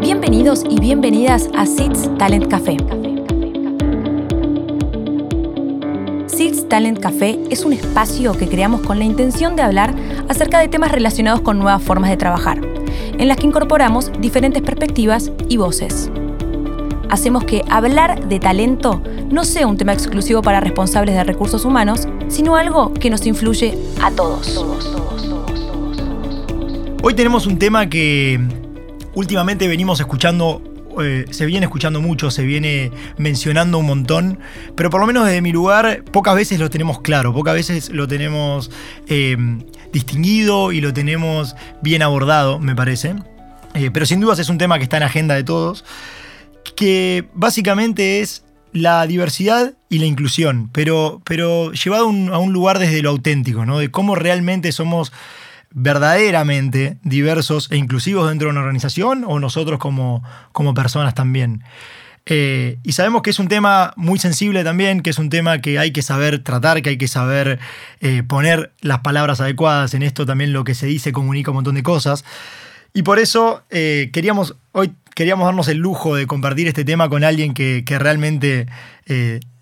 [0.00, 2.76] Bienvenidos y bienvenidas a SITS Talent Café.
[6.26, 9.94] SITS Talent Café es un espacio que creamos con la intención de hablar
[10.28, 12.60] acerca de temas relacionados con nuevas formas de trabajar,
[13.18, 16.10] en las que incorporamos diferentes perspectivas y voces.
[17.08, 19.00] Hacemos que hablar de talento
[19.30, 23.78] no sea un tema exclusivo para responsables de recursos humanos, sino algo que nos influye
[24.02, 24.64] a todos.
[27.02, 28.40] Hoy tenemos un tema que
[29.14, 30.60] últimamente venimos escuchando,
[31.00, 34.40] eh, se viene escuchando mucho, se viene mencionando un montón,
[34.74, 38.08] pero por lo menos desde mi lugar pocas veces lo tenemos claro, pocas veces lo
[38.08, 38.72] tenemos
[39.06, 39.36] eh,
[39.92, 43.14] distinguido y lo tenemos bien abordado, me parece.
[43.74, 45.84] Eh, pero sin dudas es un tema que está en agenda de todos,
[46.74, 53.02] que básicamente es la diversidad y la inclusión, pero, pero llevado a un lugar desde
[53.02, 53.78] lo auténtico, ¿no?
[53.78, 55.12] De cómo realmente somos
[55.70, 61.62] verdaderamente diversos e inclusivos dentro de una organización o nosotros como, como personas también.
[62.28, 65.78] Eh, y sabemos que es un tema muy sensible también, que es un tema que
[65.78, 67.60] hay que saber tratar, que hay que saber
[68.00, 69.94] eh, poner las palabras adecuadas.
[69.94, 72.24] En esto también lo que se dice comunica un montón de cosas.
[72.96, 77.24] Y por eso eh, queríamos, hoy queríamos darnos el lujo de compartir este tema con
[77.24, 78.66] alguien que, que realmente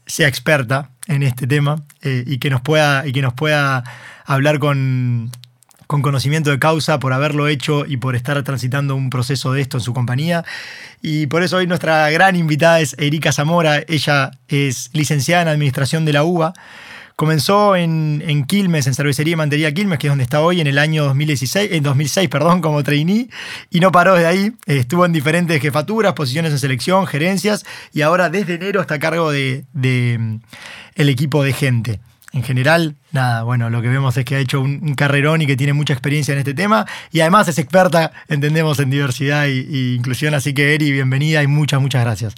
[0.06, 3.82] sea experta en este tema y, que nos pueda, y que nos pueda
[4.24, 5.32] hablar con,
[5.88, 9.78] con conocimiento de causa por haberlo hecho y por estar transitando un proceso de esto
[9.78, 10.44] en su compañía.
[11.02, 13.82] Y por eso hoy nuestra gran invitada es Erika Zamora.
[13.88, 16.54] Ella es licenciada en Administración de la UBA.
[17.16, 20.78] Comenzó en, Quilmes, en Cervecería y Mantería Quilmes, que es donde está hoy, en el
[20.78, 23.28] año 2016, en 2006, perdón, como trainee,
[23.70, 24.52] y no paró de ahí.
[24.66, 29.30] Estuvo en diferentes jefaturas, posiciones en selección, gerencias, y ahora desde enero está a cargo
[29.30, 30.40] de, de mm,
[30.96, 32.00] equipo de gente
[32.34, 35.56] en general, nada, bueno, lo que vemos es que ha hecho un, carrerón y que
[35.56, 40.34] tiene mucha experiencia en este tema y además es experta, entendemos, en diversidad e inclusión.
[40.34, 42.34] Así que, Eri, bienvenida y muchas, muchas gracias.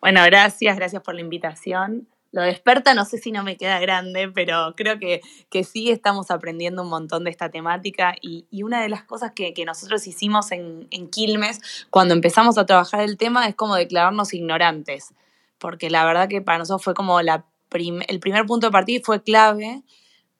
[0.00, 2.08] Bueno, gracias, gracias por la invitación.
[2.30, 5.90] Lo de experta no sé si no me queda grande, pero creo que, que sí
[5.90, 8.14] estamos aprendiendo un montón de esta temática.
[8.20, 13.00] Y, una de las cosas que, nosotros hicimos en, en Quilmes cuando empezamos a trabajar
[13.00, 15.14] el tema es como declararnos ignorantes,
[15.58, 19.22] porque la verdad que para nosotros fue como la el primer punto de partida fue
[19.22, 19.82] clave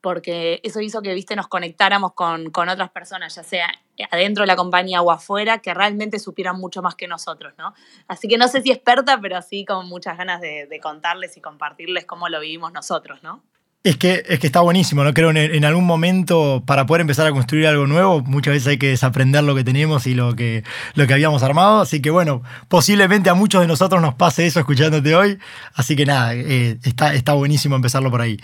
[0.00, 3.68] porque eso hizo que, viste, nos conectáramos con, otras personas, ya sea
[4.10, 7.74] adentro de la compañía o afuera, que realmente supieran mucho más que nosotros, ¿no?
[8.06, 12.04] Así que no sé si experta, pero sí con muchas ganas de, contarles y compartirles
[12.06, 13.42] cómo lo vivimos nosotros, ¿no?
[13.84, 15.14] Es que, es que está buenísimo, ¿no?
[15.14, 18.78] Creo en, en algún momento, para poder empezar a construir algo nuevo, muchas veces hay
[18.78, 21.80] que desaprender lo que tenemos y lo que, lo que habíamos armado.
[21.80, 25.38] Así que bueno, posiblemente a muchos de nosotros nos pase eso escuchándote hoy.
[25.74, 28.38] Así que nada, eh, está, está buenísimo empezarlo por ahí.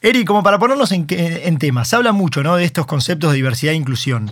[0.00, 2.54] Eri, como para ponernos en, en, tema, se habla mucho ¿no?
[2.54, 4.30] de estos conceptos de diversidad e inclusión,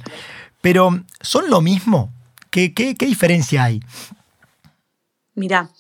[0.61, 2.13] pero ¿son lo mismo?
[2.51, 3.83] ¿Qué, qué, qué diferencia hay?
[5.35, 5.71] Mira,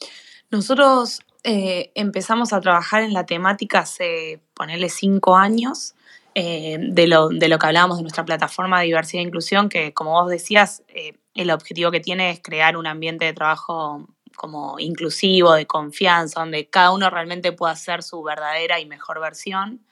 [0.51, 5.95] nosotros eh, empezamos a trabajar en la temática hace, ponerle cinco años,
[6.35, 9.95] eh, de, lo, de, lo, que hablábamos de nuestra plataforma de diversidad e inclusión, que
[9.95, 14.81] como vos decías, eh, el objetivo que tiene es crear un ambiente de trabajo como
[14.81, 19.87] inclusivo, de confianza, donde cada uno realmente pueda ser su verdadera y mejor versión.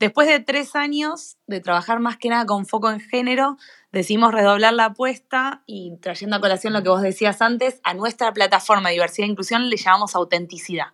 [0.00, 3.56] Después de tres años de trabajar más que nada con foco en género,
[3.92, 8.32] decidimos redoblar la apuesta y trayendo a colación lo que vos decías antes, a nuestra
[8.32, 10.88] plataforma de diversidad e inclusión le llamamos autenticidad,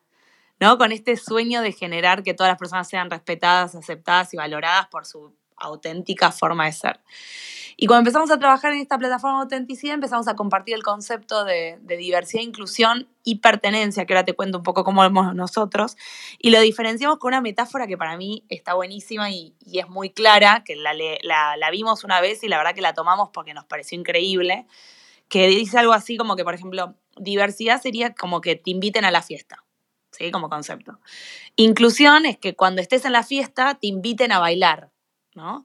[0.60, 0.76] ¿no?
[0.76, 5.06] Con este sueño de generar que todas las personas sean respetadas, aceptadas y valoradas por
[5.06, 7.00] su auténtica forma de ser.
[7.80, 11.44] Y cuando empezamos a trabajar en esta plataforma de autenticidad, empezamos a compartir el concepto
[11.44, 15.96] de, diversidad, inclusión y pertenencia, que ahora te cuento un poco cómo vemos nosotros,
[16.40, 20.64] y lo diferenciamos con una metáfora que para mí está buenísima y, es muy clara,
[20.64, 23.96] que la, la, vimos una vez y la verdad que la tomamos porque nos pareció
[23.96, 24.66] increíble,
[25.28, 29.12] que dice algo así como que, por ejemplo, diversidad sería como que te inviten a
[29.12, 29.64] la fiesta.
[30.10, 30.32] ¿Sí?
[30.32, 30.98] Como concepto.
[31.54, 34.90] Inclusión es que cuando estés en la fiesta te inviten a bailar,
[35.34, 35.64] ¿no?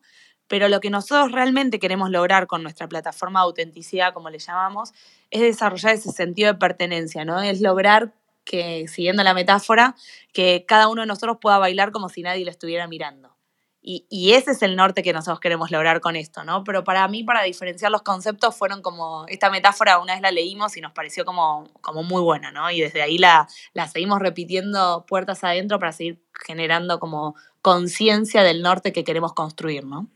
[0.53, 4.93] Pero lo que nosotros realmente queremos lograr con nuestra plataforma de autenticidad, como le llamamos,
[5.31, 7.41] es desarrollar ese sentido de pertenencia, ¿no?
[7.41, 8.13] Es lograr
[8.45, 9.95] que, siguiendo la metáfora,
[10.31, 13.35] que cada uno de nosotros pueda bailar como si nadie lo estuviera mirando.
[13.81, 16.63] Y, ese es el norte que nosotros queremos lograr con esto, ¿no?
[16.63, 20.77] Pero para mí, para diferenciar los conceptos, fueron como, esta metáfora una vez la leímos
[20.77, 22.69] y nos pareció como, como muy buena, ¿no?
[22.69, 28.61] Y desde ahí la, la seguimos repitiendo puertas adentro para seguir generando como conciencia del
[28.61, 30.09] norte que queremos construir, ¿no?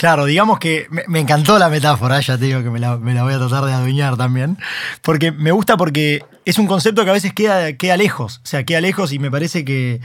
[0.00, 3.38] Claro, digamos que me, encantó la metáfora, ya te digo que me la, voy a
[3.38, 4.56] tratar de adueñar también,
[5.02, 8.64] porque me gusta porque es un concepto que a veces queda, queda lejos, o sea,
[8.64, 10.00] queda lejos y me parece que,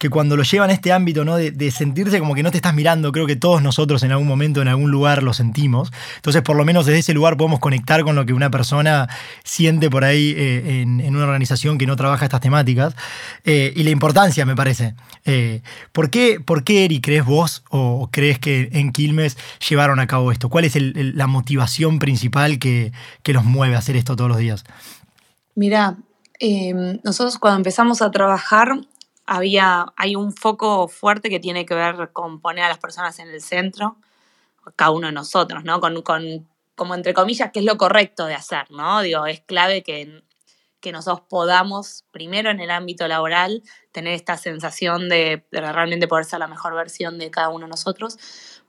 [0.00, 1.36] que cuando lo llevan a este ámbito, ¿no?
[1.36, 4.62] De, sentirse como que no te estás mirando, creo que todos nosotros en algún momento,
[4.62, 5.92] en algún lugar lo sentimos.
[6.16, 9.10] Entonces, por lo menos desde ese lugar podemos conectar con lo que una persona
[9.44, 12.96] siente por ahí eh, en, una organización que no trabaja estas temáticas.
[13.44, 14.94] Eh, y la importancia, me parece.
[15.26, 15.60] Eh,
[15.92, 19.36] ¿por, qué, ¿Por qué, Eri, crees vos o crees que en Quilmes
[19.68, 20.48] llevaron a cabo esto?
[20.48, 22.92] ¿Cuál es la motivación principal que,
[23.22, 24.64] que los mueve a hacer esto todos los días?
[25.54, 25.98] Mira,
[27.04, 28.80] nosotros cuando empezamos a trabajar
[29.32, 33.28] había, hay un foco fuerte que tiene que ver con poner a las personas en
[33.28, 33.96] el centro,
[34.74, 35.80] cada uno de nosotros, ¿no?
[35.80, 39.02] Con, con como entre comillas, qué es lo correcto de hacer, ¿no?
[39.02, 40.24] Digo, es clave que,
[40.80, 43.62] que nosotros podamos, primero en el ámbito laboral,
[43.92, 47.70] tener esta sensación de, de, realmente poder ser la mejor versión de cada uno de
[47.70, 48.18] nosotros,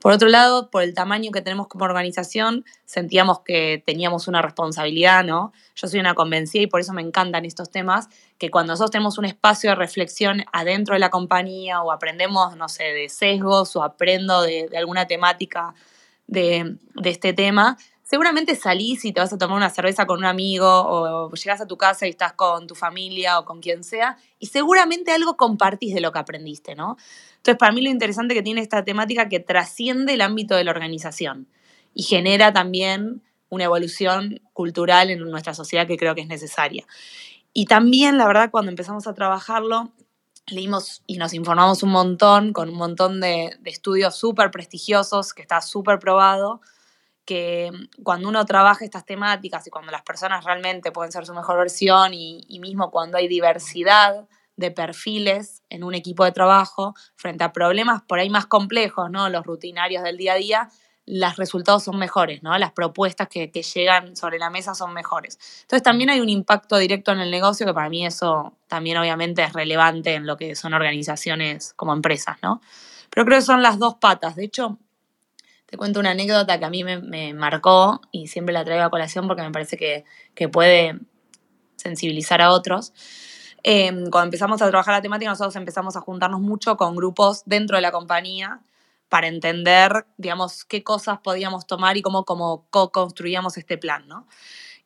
[0.01, 5.23] por otro lado, por el tamaño que tenemos como organización, sentíamos que teníamos una responsabilidad,
[5.23, 5.53] ¿no?
[5.75, 8.09] Yo soy una convencida y por eso me encantan estos temas,
[8.39, 12.67] que cuando nosotros tenemos un espacio de reflexión adentro de la compañía o aprendemos, no
[12.67, 15.75] sé, de sesgos o aprendo de, alguna temática
[16.25, 17.77] de, este tema,
[18.11, 21.65] seguramente salís y te vas a tomar una cerveza con un amigo o llegas a
[21.65, 25.93] tu casa y estás con tu familia o con quien sea y seguramente algo compartís
[25.93, 26.97] de lo que aprendiste, ¿no?
[27.37, 30.71] Entonces, para mí lo interesante que tiene esta temática que trasciende el ámbito de la
[30.71, 31.47] organización
[31.93, 36.85] y genera también una evolución cultural en nuestra sociedad que creo que es necesaria.
[37.53, 39.93] Y también, la verdad, cuando empezamos a trabajarlo,
[40.47, 45.61] leímos y nos informamos un montón con un montón de, estudios súper prestigiosos, que está
[45.61, 46.59] súper probado,
[47.25, 47.71] que
[48.03, 52.13] cuando uno trabaja estas temáticas y cuando las personas realmente pueden ser su mejor versión
[52.13, 57.51] y, y mismo cuando hay diversidad de perfiles en un equipo de trabajo frente a
[57.51, 59.29] problemas por ahí más complejos, ¿no?
[59.29, 60.69] Los rutinarios del día a día,
[61.05, 62.57] los resultados son mejores, ¿no?
[62.57, 65.37] Las propuestas que, llegan sobre la mesa son mejores.
[65.63, 69.43] Entonces también hay un impacto directo en el negocio que para mí eso también obviamente
[69.43, 72.61] es relevante en lo que son organizaciones como empresas, ¿no?
[73.09, 74.35] Pero creo que son las dos patas.
[74.35, 74.77] De hecho,
[75.71, 79.25] te cuento una anécdota que a mí me, marcó y siempre la traigo a colación
[79.27, 80.03] porque me parece que,
[80.35, 80.99] que puede
[81.77, 82.91] sensibilizar a otros.
[83.63, 87.77] Em, cuando empezamos a trabajar la temática, nosotros empezamos a juntarnos mucho con grupos dentro
[87.77, 88.59] de la compañía
[89.07, 94.27] para entender, digamos, qué cosas podíamos tomar y cómo, cómo co-construíamos este plan, ¿no?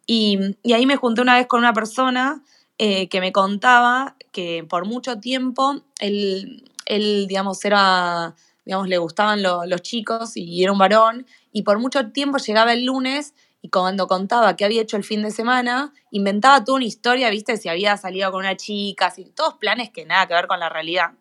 [0.05, 2.43] Y, y, ahí me junté una vez con una persona
[2.77, 8.35] eh, que me contaba que por mucho tiempo él, él digamos, era,
[8.65, 12.85] digamos, le gustaban los chicos y era un varón, y por mucho tiempo llegaba el
[12.85, 17.31] lunes y cuando contaba qué había hecho el fin de semana, inventaba toda una historia,
[17.31, 20.59] viste, si había salido con una chica, así, todos planes que nada que ver con
[20.59, 21.13] la realidad.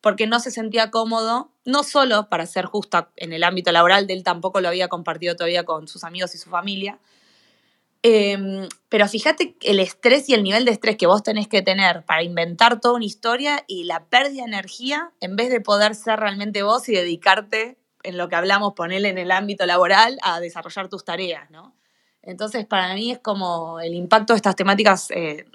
[0.00, 4.14] Porque no se sentía cómodo, no solo para ser justa en el ámbito laboral, de
[4.14, 7.00] él tampoco lo había compartido todavía con sus amigos y su familia.
[8.02, 12.02] Em, pero fíjate el estrés y el nivel de estrés que vos tenés que tener
[12.06, 16.18] para inventar toda una historia y la pérdida de energía en vez de poder ser
[16.18, 20.88] realmente vos y dedicarte en lo que hablamos, ponerle en el ámbito laboral a desarrollar
[20.88, 21.74] tus tareas, ¿no?
[22.22, 25.46] Entonces, para mí es como el impacto de estas temáticas eh,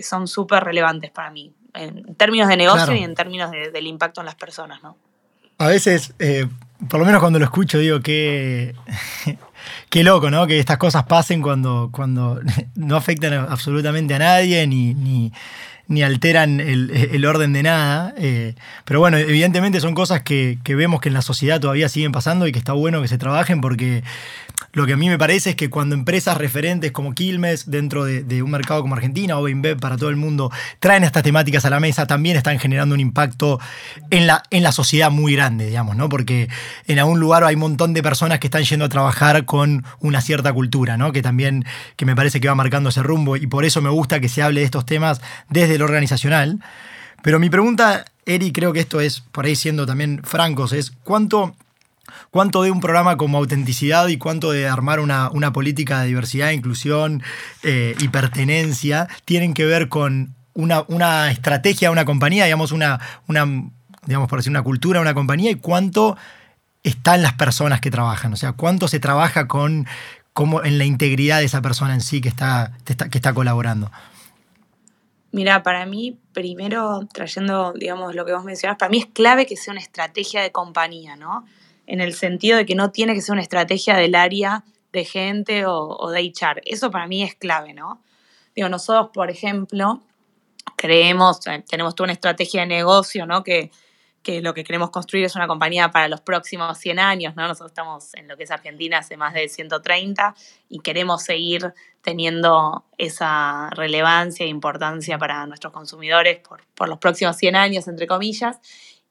[0.00, 4.26] son súper relevantes para mí, en términos de negocio y en términos del impacto en
[4.26, 4.96] las personas, ¿no?
[5.58, 6.46] A veces, eh,
[6.88, 8.74] por lo menos cuando lo escucho, digo que
[9.88, 10.46] qué loco, ¿no?
[10.46, 12.40] Que estas cosas pasen cuando, cuando
[12.74, 15.32] no afectan absolutamente a nadie, ni, ni,
[15.88, 18.14] ni alteran el, orden de nada.
[18.16, 18.54] Eh,
[18.84, 22.46] pero bueno, evidentemente son cosas que, que, vemos que en la sociedad todavía siguen pasando
[22.46, 24.02] y que está bueno que se trabajen porque
[24.72, 28.42] lo que a mí me parece es que cuando empresas referentes como Quilmes, dentro de,
[28.42, 30.50] un mercado como Argentina o InBev para todo el mundo,
[30.80, 33.60] traen estas temáticas a la mesa, también están generando un impacto
[34.10, 36.08] en la, en la sociedad muy grande, digamos, ¿no?
[36.08, 36.48] Porque
[36.86, 40.20] en algún lugar hay un montón de personas que están yendo a trabajar con una
[40.20, 41.12] cierta cultura, ¿no?
[41.12, 41.64] Que también,
[41.96, 44.42] que me parece que va marcando ese rumbo y por eso me gusta que se
[44.42, 46.60] hable de estos temas desde lo organizacional.
[47.22, 51.54] Pero mi pregunta, Eri, creo que esto es, por ahí siendo también francos, es ¿cuánto
[52.30, 57.22] cuánto de un programa como autenticidad y cuánto de armar una, política de diversidad, inclusión
[57.62, 63.00] eh, y pertenencia tienen que ver con una, una estrategia de una compañía, digamos, una,
[63.28, 63.46] una,
[64.06, 66.16] digamos, por decir, una cultura de una compañía y cuánto
[66.82, 68.32] está en las personas que trabajan.
[68.32, 69.86] O sea, cuánto se trabaja con
[70.32, 73.90] como en la integridad de esa persona en sí que está, que está colaborando.
[75.30, 79.56] Mira, para mí, primero, trayendo, digamos, lo que vos mencionás, para mí es clave que
[79.56, 81.46] sea una estrategia de compañía, ¿no?
[81.86, 85.64] En el sentido de que no tiene que ser una estrategia del área de gente
[85.66, 86.62] o, de HR.
[86.64, 88.02] Eso para mí es clave, ¿no?
[88.54, 90.02] Digo, nosotros, por ejemplo,
[90.76, 93.42] creemos, eh, tenemos toda una estrategia de negocio, ¿no?
[93.42, 93.70] Que,
[94.22, 97.48] que lo que queremos construir es una compañía para los próximos 100 años, ¿no?
[97.48, 100.34] Nosotros estamos en lo que es Argentina hace más de 130
[100.68, 107.36] y queremos seguir teniendo esa relevancia e importancia para nuestros consumidores por, por los próximos
[107.36, 108.60] 100 años, entre comillas.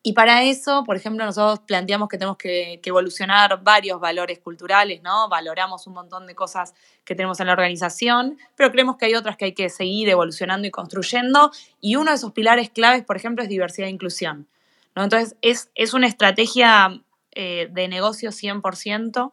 [0.04, 5.30] Y para eso, por ejemplo, nosotros planteamos que tenemos que, evolucionar varios valores culturales, ¿no?
[5.30, 6.74] Valoramos un montón de cosas
[7.06, 10.68] que tenemos en la organización, pero creemos que hay otras que hay que seguir evolucionando
[10.68, 11.52] y construyendo.
[11.82, 14.48] Y uno de esos pilares claves, por ejemplo, es diversidad e inclusión.
[14.96, 15.04] ¿no?
[15.04, 17.00] Entonces, es, es una estrategia
[17.34, 19.32] eh, de negocio 100%.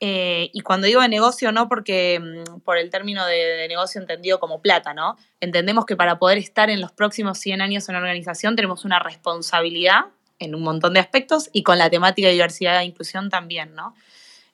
[0.00, 4.00] Eh, y cuando digo de negocio, no porque mm, por el término de, de, negocio
[4.00, 5.16] entendido como plata, ¿no?
[5.40, 8.98] Entendemos que para poder estar en los próximos 100 años en la organización tenemos una
[8.98, 10.06] responsabilidad
[10.38, 13.94] en un montón de aspectos y con la temática de diversidad e inclusión también, ¿no?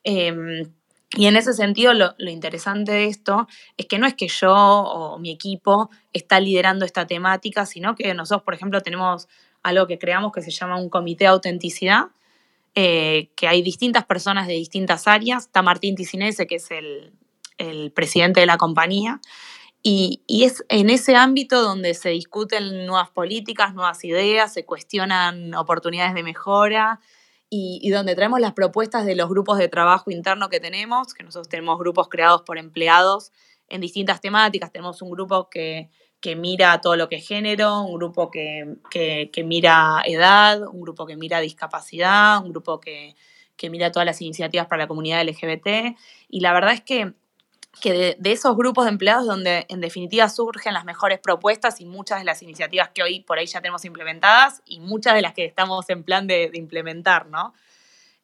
[0.02, 0.66] Eh,
[1.12, 4.52] y en ese sentido, lo, lo, interesante de esto es que no es que yo
[4.54, 9.28] o mi equipo está liderando esta temática, sino que nosotros, por ejemplo, tenemos
[9.62, 12.06] algo que creamos que se llama un comité de autenticidad,
[12.78, 15.44] eh, que hay distintas personas de distintas áreas.
[15.44, 17.14] Está Martín Ticinese, que es el,
[17.56, 19.22] el presidente de la compañía,
[19.82, 25.54] y, y, es en ese ámbito donde se discuten nuevas políticas, nuevas ideas, se cuestionan
[25.54, 27.00] oportunidades de mejora
[27.48, 31.24] y, y, donde traemos las propuestas de los grupos de trabajo interno que tenemos, que
[31.24, 33.32] nosotros tenemos grupos creados por empleados
[33.68, 34.70] en distintas temáticas.
[34.70, 35.88] Tenemos un grupo que,
[36.26, 41.06] que mira todo lo que es género, un grupo que, que, mira edad, un grupo
[41.06, 43.14] que mira discapacidad, un grupo que,
[43.56, 45.96] que, mira todas las iniciativas para la comunidad LGBT.
[46.28, 47.12] Y la verdad es que,
[47.84, 52.18] de, de, esos grupos de empleados donde en definitiva surgen las mejores propuestas y muchas
[52.18, 55.44] de las iniciativas que hoy por ahí ya tenemos implementadas y muchas de las que
[55.44, 57.54] estamos en plan de, de implementar, ¿no?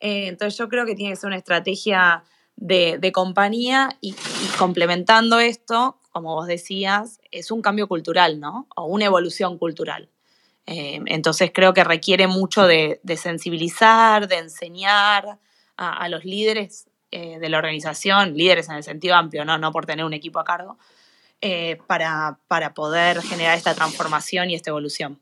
[0.01, 2.25] Eh, entonces yo creo que tiene que ser una estrategia
[2.57, 4.17] de, de compañía y
[4.59, 8.69] complementando esto, como vos decías, es un cambio cultural, ¿no?
[8.76, 10.09] O una evolución cultural.
[10.66, 15.38] Eh, entonces creo que requiere mucho de, sensibilizar, de enseñar
[15.76, 19.87] a, los líderes eh, de la organización, líderes en el sentido amplio, no, no por
[19.87, 20.78] tener un equipo a cargo,
[21.40, 25.19] eh, para, para, poder generar esta transformación y esta evolución.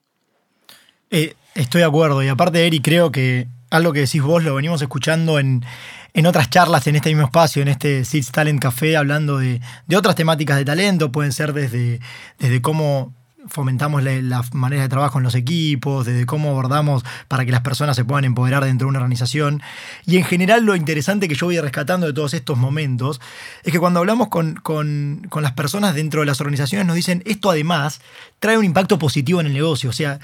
[1.08, 5.38] Estoy de acuerdo, y aparte, Eri, creo que algo que decís vos lo venimos escuchando
[5.38, 5.64] en,
[6.12, 9.96] en otras charlas en este mismo espacio, en este Seeds Talent Café, hablando de, de,
[9.96, 12.00] otras temáticas de talento, pueden ser desde,
[12.38, 13.14] desde cómo
[13.46, 17.62] fomentamos la, la, manera de trabajo en los equipos, desde cómo abordamos para que las
[17.62, 19.62] personas se puedan empoderar dentro de una organización.
[20.04, 23.20] Y en general lo interesante que yo voy rescatando de todos estos momentos
[23.64, 27.22] es que cuando hablamos con, con, con las personas dentro de las organizaciones nos dicen
[27.24, 28.00] esto además
[28.40, 29.90] trae un impacto positivo en el negocio.
[29.90, 30.20] O sea,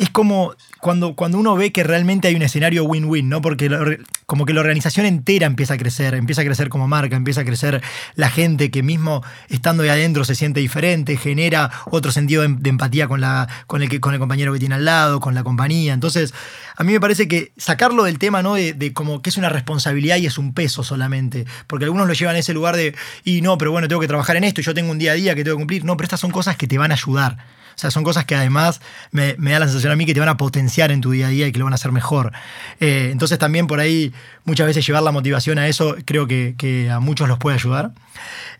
[0.00, 3.42] es como cuando, cuando uno ve que realmente hay un escenario win-win, ¿no?
[3.42, 7.42] Porque como que la organización entera empieza a crecer, empieza a crecer como marca, empieza
[7.42, 7.82] a crecer
[8.14, 12.70] la gente que mismo estando ahí adentro se siente diferente, genera otro sentido de, de
[12.70, 15.92] empatía con, la, con, el, con el compañero que tiene al lado, con la compañía.
[15.92, 16.32] Entonces,
[16.76, 18.54] a mí me parece que sacarlo del tema, ¿no?
[18.54, 21.44] De, de, como que es una responsabilidad y es un peso solamente.
[21.66, 24.36] Porque algunos lo llevan a ese lugar de, y no, pero bueno, tengo que trabajar
[24.36, 25.84] en esto, yo tengo un día a día que tengo que cumplir.
[25.84, 27.59] No, pero estas son cosas que te van a ayudar.
[27.74, 30.20] O sea, son cosas que además me, me, da la sensación a mí que te
[30.20, 32.32] van a potenciar en tu día a día y que lo van a hacer mejor.
[32.80, 34.12] Eh, entonces también por ahí
[34.44, 37.92] muchas veces llevar la motivación a eso creo que, que a muchos los puede ayudar.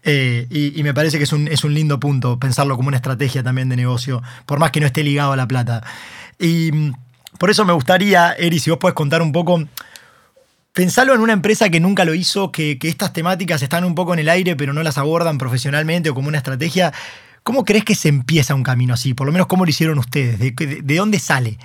[0.02, 3.43] Eh, y, me parece que es un, es un lindo punto pensarlo como una estrategia
[3.43, 5.83] también de negocio, por más que no esté ligado a la plata.
[6.38, 6.95] Y mm,
[7.38, 9.62] por eso me gustaría, Eri, si vos puedes contar un poco...
[10.73, 14.14] Pensalo en una empresa que nunca lo hizo, que, que estas temáticas están un poco
[14.14, 16.93] en el aire, pero no las abordan profesionalmente o como una estrategia.
[17.42, 19.14] ¿Cómo crees que se empieza un camino así?
[19.14, 20.38] Por lo menos, ¿cómo lo hicieron ustedes?
[20.38, 21.59] ¿De, de, de dónde sale?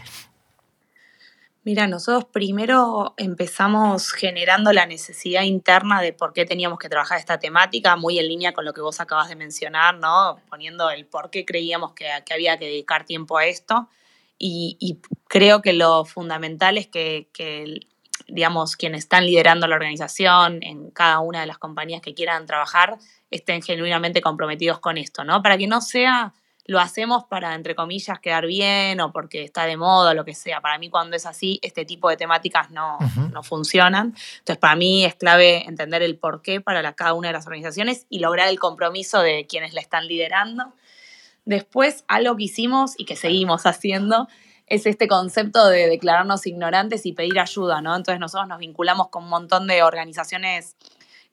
[1.65, 7.39] Mira, nosotros primero empezamos generando la necesidad interna de por qué teníamos que trabajar esta
[7.39, 10.39] temática, muy en línea con lo que vos acabas de mencionar, ¿no?
[10.47, 13.89] Poniendo el por qué creíamos que, había que dedicar tiempo a esto.
[14.37, 17.79] Y, y, creo que lo fundamental es que, que,
[18.27, 22.99] digamos, quienes están liderando la organización en cada una de las compañías que quieran trabajar
[23.35, 25.41] estén genuinamente comprometidos con esto, ¿no?
[25.41, 26.33] Para que no sea
[26.67, 30.33] lo hacemos para, entre comillas, quedar bien o porque está de moda o lo que
[30.33, 30.61] sea.
[30.61, 33.31] Para mí, cuando es así, este tipo de temáticas no, uh -huh.
[33.31, 34.15] no funcionan.
[34.39, 38.07] Entonces, para mí es clave entender el porqué para la, cada una de las organizaciones
[38.09, 40.73] y lograr el compromiso de quienes la están liderando.
[41.45, 44.27] Después, algo que hicimos y que seguimos haciendo
[44.65, 47.95] es este concepto de declararnos ignorantes y pedir ayuda, ¿no?
[47.95, 50.75] Entonces, nosotros nos vinculamos con un montón de organizaciones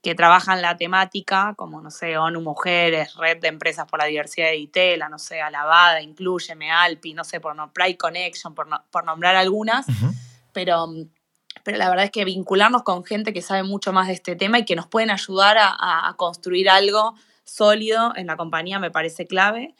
[0.02, 4.48] que trabajan la temática, como, no sé, ONU Mujeres, Red de Empresas por la Diversidad
[4.48, 8.82] de ITELA, no sé, Alabada, Incluyeme, Alpi, no sé, por no, Pride Connection, por, no,
[8.90, 10.14] por nombrar algunas, uh -huh.
[10.52, 10.88] pero,
[11.62, 14.58] pero la verdad es que vincularnos con gente que sabe mucho más de este tema
[14.58, 19.26] y que nos pueden ayudar a, a construir algo sólido en la compañía me parece
[19.26, 19.74] clave.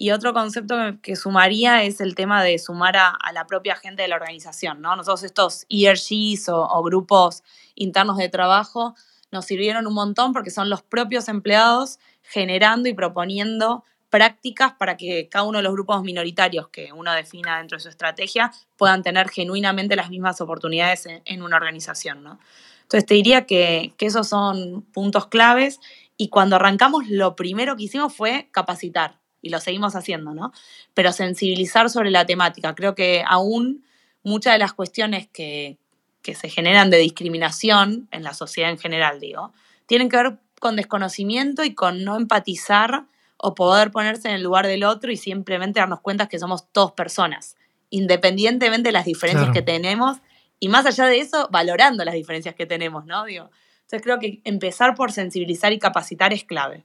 [0.00, 4.08] Y otro concepto que, sumaría es el tema de sumar a, la propia gente de
[4.08, 4.94] la organización, ¿no?
[4.94, 7.42] Nosotros estos ERGs o, grupos
[7.74, 8.94] internos de trabajo
[9.30, 15.28] nos sirvieron un montón porque son los propios empleados generando y proponiendo prácticas para que
[15.28, 19.28] cada uno de los grupos minoritarios que uno defina dentro de su estrategia puedan tener
[19.28, 22.22] genuinamente las mismas oportunidades en, una organización.
[22.22, 22.38] ¿no?
[22.82, 25.78] Entonces te diría que, que, esos son puntos claves
[26.16, 30.52] y cuando arrancamos lo primero que hicimos fue capacitar y lo seguimos haciendo, ¿no?
[30.94, 32.74] Pero sensibilizar sobre la temática.
[32.74, 33.84] Creo que aún
[34.24, 35.78] muchas de las cuestiones que,
[36.22, 39.52] que se generan de discriminación en la sociedad en general, digo,
[39.86, 43.04] tienen que ver con desconocimiento y con no empatizar
[43.36, 46.92] o poder ponerse en el lugar del otro y simplemente darnos cuenta que somos todos
[46.92, 47.56] personas,
[47.90, 50.18] independientemente de las diferencias que tenemos
[50.60, 53.24] y más allá de eso, valorando las diferencias que tenemos, ¿no?
[53.24, 53.50] Digo,
[53.82, 56.84] entonces creo que empezar por sensibilizar y capacitar es clave.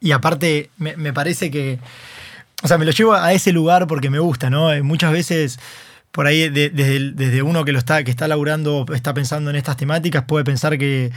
[0.00, 1.78] Y aparte, me, parece que,
[2.62, 4.72] o sea, me lo llevo a ese lugar porque me gusta, ¿no?
[4.72, 5.58] Eh, muchas veces
[6.16, 9.76] por ahí desde, desde uno que lo está, que está laburando, está pensando en estas
[9.76, 11.12] temáticas, puede pensar que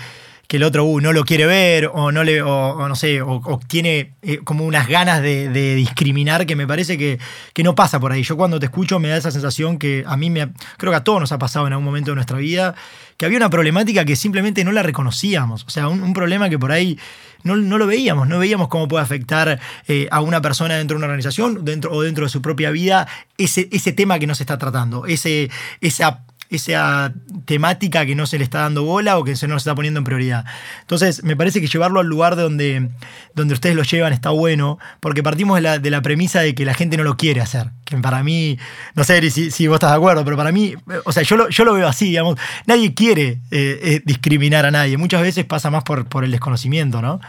[0.50, 3.60] que el otro uh, no lo quiere ver o no le o, no sé o,
[3.68, 7.20] tiene eh, como unas ganas de, discriminar que me parece que,
[7.54, 8.24] que, no pasa por ahí.
[8.24, 11.04] Yo cuando te escucho me da esa sensación que a mí me creo que a
[11.04, 12.74] todos nos ha pasado en algún momento de nuestra vida
[13.16, 15.66] que había una problemática que simplemente no la reconocíamos.
[15.66, 16.98] O sea un, problema que por ahí
[17.44, 21.06] no, lo veíamos no veíamos cómo puede afectar eh, a una persona dentro de una
[21.06, 24.58] organización dentro o dentro de su propia vida ese, ese tema que no se está
[24.58, 27.14] tratando ese esa esa
[27.46, 30.04] temática que no se le está dando bola o que se nos está poniendo en
[30.04, 30.46] prioridad.
[30.82, 32.90] Entonces, me parece que llevarlo al lugar donde,
[33.36, 36.66] donde ustedes lo llevan está bueno, porque partimos de la, de la premisa de que
[36.66, 37.70] la gente no lo quiere hacer.
[37.86, 38.58] Que para mí,
[38.96, 40.74] no sé si, si vos estás de acuerdo, pero para mí,
[41.06, 44.72] o sea, yo lo, yo lo veo así, digamos, nadie quiere eh, eh, discriminar a
[44.72, 44.98] nadie.
[44.98, 47.20] Muchas veces pasa más por, por el desconocimiento, ¿no?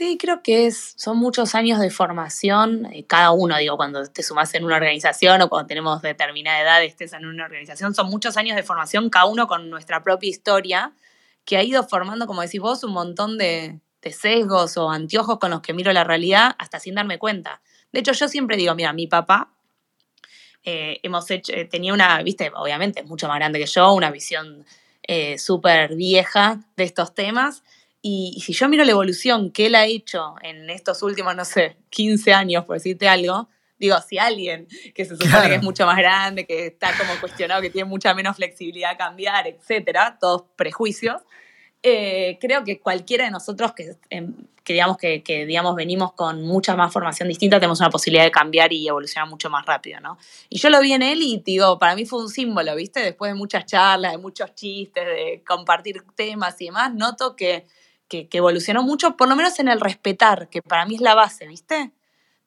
[0.00, 4.22] Sí, creo que es, son muchos años de formación, eh, cada uno, digo, cuando te
[4.22, 8.38] sumas en una organización o cuando tenemos determinada edad estés en una organización, son muchos
[8.38, 10.94] años de formación, cada uno con nuestra propia historia,
[11.44, 13.78] que ha ido formando, como decís vos, un montón de,
[14.10, 17.60] sesgos o anteojos con los que miro la realidad hasta sin darme cuenta.
[17.92, 19.52] De hecho, yo siempre digo, mira, mi papá
[20.64, 24.10] eh, hemos hecho, eh, tenía una, viste, obviamente es mucho más grande que yo, una
[24.10, 24.64] visión
[25.36, 27.64] súper vieja de estos temas
[28.02, 31.76] y, si yo miro la evolución que él ha hecho en estos últimos, no sé,
[31.90, 35.96] 15 años, por decirte algo, digo, si alguien que se supone que es mucho más
[35.96, 41.22] grande, que está como cuestionado, que tiene mucha menos flexibilidad a cambiar, etcétera, todos prejuicios,
[41.82, 46.42] eh, creo que cualquiera de nosotros que, em, que digamos que, que, digamos venimos con
[46.42, 50.18] mucha más formación distinta tenemos una posibilidad de cambiar y evolucionar mucho más rápido, ¿no?
[50.50, 53.00] Y yo lo vi en él y digo, para mí fue un símbolo, ¿viste?
[53.00, 57.66] Después de muchas charlas, de muchos chistes, de compartir temas y demás, noto que
[58.10, 61.46] que, evolucionó mucho, por lo menos en el respetar, que para mí es la base,
[61.46, 61.92] ¿viste?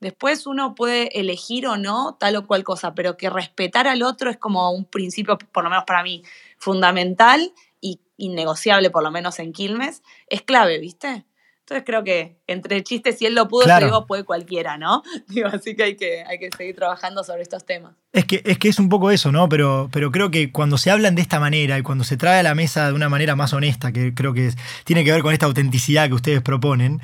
[0.01, 4.29] Después uno puede elegir o no tal o cual cosa, pero que respetar al otro
[4.29, 6.23] es como un principio, por lo menos para mí,
[6.57, 11.25] fundamental y innegociable, por lo menos en Quilmes, es clave, ¿viste?
[11.63, 15.01] Entonces creo que entre chistes, si él lo pudo, digo, puede cualquiera, ¿no?
[15.29, 17.93] Digo, así que hay, que hay que seguir trabajando sobre estos temas.
[18.11, 19.47] Es que, es que es un poco eso, ¿no?
[19.47, 22.43] Pero, pero creo que cuando se hablan de esta manera y cuando se trae a
[22.43, 24.51] la mesa de una manera más honesta, que creo que
[24.83, 27.01] tiene que ver con esta autenticidad que ustedes proponen,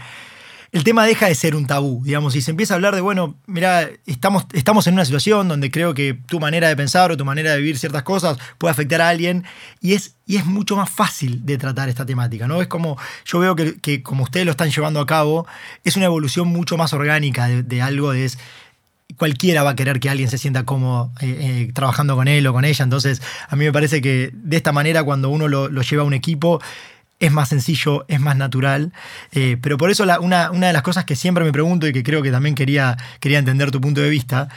[0.71, 3.35] el tema deja de ser un tabú, digamos, y se empieza a hablar de, bueno,
[3.47, 7.25] mira, estamos, estamos en una situación donde creo que tu manera de pensar o tu
[7.25, 9.45] manera de vivir ciertas cosas puede afectar a alguien
[9.81, 12.61] y es, y es mucho más fácil de tratar esta temática, ¿no?
[12.61, 15.47] Es como, yo veo que, como ustedes lo están llevando a cabo,
[15.83, 18.29] es una evolución mucho más orgánica de, algo, de
[19.17, 22.53] cualquiera va a querer que alguien se sienta cómodo eh, eh, trabajando con él o
[22.53, 22.83] con ella.
[22.83, 26.05] Entonces, a mí me parece que de esta manera, cuando uno lo, lo lleva a
[26.05, 26.61] un equipo,
[27.19, 28.93] es más sencillo, es más natural.
[29.31, 32.21] Eh, pero por eso una, de las cosas que siempre me pregunto y que creo
[32.21, 34.49] que también quería, quería entender tu punto de vista,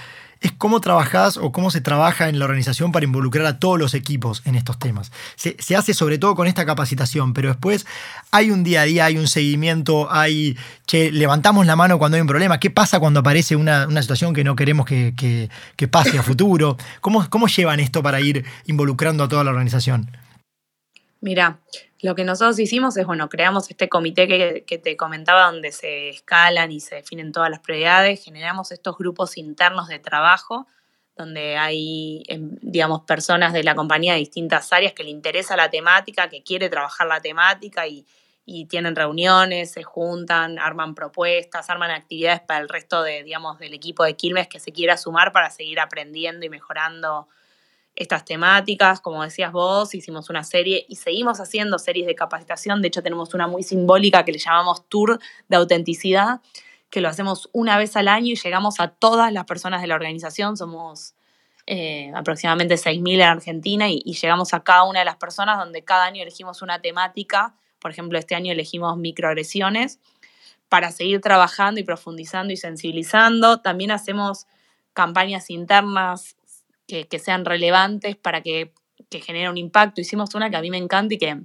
[0.42, 3.94] es cómo trabajás o cómo se trabaja en la organización para involucrar a todos los
[3.94, 5.12] equipos en estos temas.
[5.37, 7.87] Se, hace sobre todo con esta capacitación, pero después
[8.33, 12.20] hay un día a día, hay un seguimiento, hay, che, levantamos la mano cuando hay
[12.20, 15.14] un problema, ¿qué pasa cuando aparece una, situación que no queremos que,
[15.77, 16.77] que, pase a futuro?
[17.01, 20.11] ¿Cómo, ¿Cómo llevan esto para ir involucrando a toda la organización?
[21.22, 21.61] Mira,
[22.00, 26.72] lo que nosotros hicimos es, bueno, creamos este comité que, te comentaba donde se escalan
[26.72, 30.66] y se definen todas las prioridades, generamos estos grupos internos de trabajo
[31.16, 35.70] donde hay, em, digamos, personas de la compañía de distintas áreas que le interesa la
[35.70, 38.04] temática, que quiere trabajar la temática y,
[38.44, 43.74] y tienen reuniones, se juntan, arman propuestas, arman actividades para el resto de, digamos, del
[43.74, 47.28] equipo de Quilmes que se quiera sumar para seguir aprendiendo y mejorando
[47.94, 52.88] estas temáticas, como decías vos, hicimos una serie y seguimos haciendo series de capacitación, de
[52.88, 56.40] hecho tenemos una muy simbólica que le llamamos Tour de Autenticidad,
[56.88, 59.94] que lo hacemos una vez al año y llegamos a todas las personas de la
[59.94, 60.59] organización.
[60.59, 61.14] Somos
[61.66, 65.83] eh, aproximadamente 6.000 en Argentina y, y, llegamos a cada una de las personas donde
[65.85, 67.55] cada año elegimos una temática.
[67.78, 70.00] Por ejemplo, este año elegimos microagresiones
[70.68, 73.61] para seguir trabajando y profundizando y sensibilizando.
[73.61, 74.46] También hacemos
[74.92, 76.37] campañas internas
[77.09, 78.72] que, sean relevantes para que,
[79.11, 80.00] que generen un impacto.
[80.00, 81.40] Hicimos una que a mí me encanta y que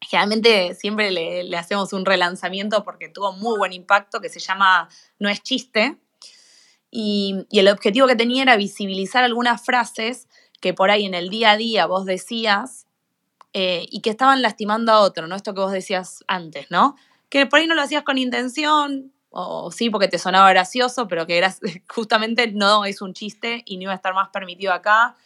[0.00, 5.28] Generalmente siempre le, hacemos un relanzamiento porque tuvo muy buen impacto, que se llama No
[5.28, 5.98] es chiste.
[6.90, 10.28] Y, y, el objetivo que tenía era visibilizar algunas frases
[10.60, 12.86] que por ahí en el día a día vos decías
[13.52, 15.34] eh, y que estaban lastimando a otro, ¿no?
[15.34, 16.96] Esto que vos decías antes, ¿no?
[17.28, 21.26] Que por ahí no lo hacías con intención, o sí porque te sonaba gracioso, pero
[21.26, 21.42] que
[21.88, 25.16] justamente no es un chiste y no iba a estar más permitido acá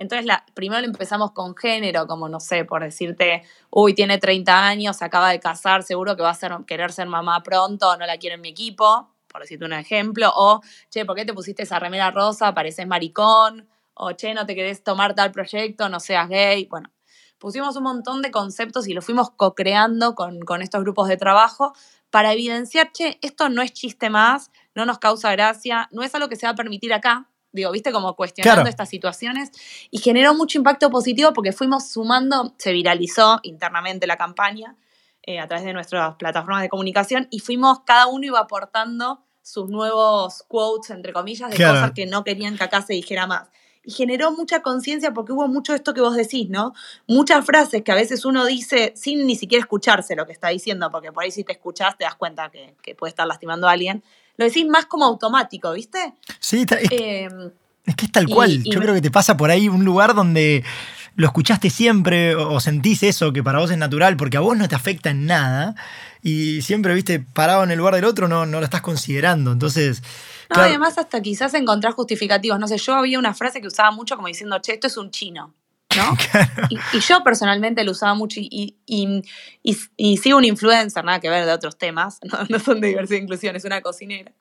[0.00, 5.02] entonces, la, primero empezamos con género, como no sé, por decirte, uy, tiene 30 años,
[5.02, 8.36] acaba de casar, seguro que va a ser, querer ser mamá pronto, no la quiero
[8.36, 10.32] en mi equipo, por decirte un ejemplo.
[10.34, 12.54] O, che, ¿por qué te pusiste esa remera rosa?
[12.54, 13.68] Pareces maricón.
[13.92, 16.64] O, che, no te querés tomar tal proyecto, no seas gay.
[16.64, 16.90] Bueno,
[17.38, 21.74] pusimos un montón de conceptos y los fuimos co-creando con, con estos grupos de trabajo
[22.10, 26.28] para evidenciar, che, esto no es chiste más, no nos causa gracia, no es algo
[26.28, 29.50] que se va a permitir acá, digo, viste, como cuestionando estas situaciones.
[29.90, 34.76] Y generó mucho impacto positivo porque fuimos sumando, se viralizó internamente la campaña
[35.22, 39.68] eh, a través de nuestras plataformas de comunicación y fuimos, cada uno iba aportando sus
[39.68, 43.48] nuevos quotes, entre comillas, de cosas que no querían que acá se dijera más.
[43.82, 46.74] Y generó mucha conciencia porque hubo mucho esto que vos decís, ¿no?
[47.06, 50.90] Muchas frases que a veces uno dice sin ni siquiera escucharse lo que está diciendo,
[50.90, 53.72] porque por ahí si te escuchás te das cuenta que, que puede estar lastimando a
[53.72, 54.02] alguien
[54.40, 56.14] lo decís más como automático, ¿viste?
[56.38, 57.28] Sí, es, eh,
[57.84, 58.62] es que es tal cual.
[58.64, 60.64] Yo creo que te pasa por ahí un lugar donde
[61.14, 64.66] lo escuchaste siempre o sentís eso que para vos es natural porque a vos no
[64.66, 65.74] te afecta en nada
[66.22, 69.52] y siempre, viste, parado en el lugar del otro no, no lo estás considerando.
[69.52, 70.02] Entonces...
[70.50, 72.58] No, además hasta quizás encontrar justificativos.
[72.58, 75.10] No sé, yo había una frase que usaba mucho como diciendo, che, esto es un
[75.10, 75.54] chino.
[75.96, 76.16] ¿no?
[76.70, 79.22] Y, yo personalmente lo usaba mucho y, y,
[79.96, 83.22] y, sigo un influencer, nada que ver de otros temas, no, son de diversidad e
[83.22, 84.32] inclusión, es una cocinera.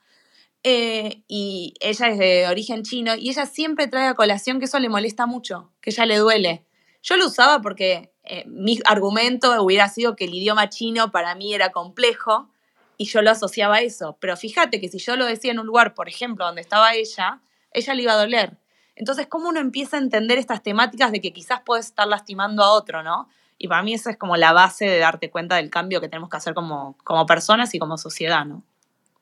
[0.63, 4.77] Eh, y ella es de origen chino y ella siempre trae a colación que eso
[4.79, 6.65] le molesta mucho, que ella le duele.
[7.01, 11.53] Yo lo usaba porque eh, mi argumento hubiera sido que el idioma chino para mí
[11.53, 12.49] era complejo
[12.99, 14.17] y yo lo asociaba a eso.
[14.19, 17.39] Pero fíjate que si yo lo decía en un lugar, por ejemplo, donde estaba ella,
[17.71, 18.57] ella le iba a doler.
[18.97, 22.71] Entonces, ¿cómo uno empieza a entender estas temáticas de que quizás puedes estar lastimando a
[22.73, 23.29] otro, ¿no?
[23.57, 26.29] Y para mí esa es como la base de darte cuenta del cambio que tenemos
[26.29, 28.63] que hacer como, como personas y como sociedad, ¿no?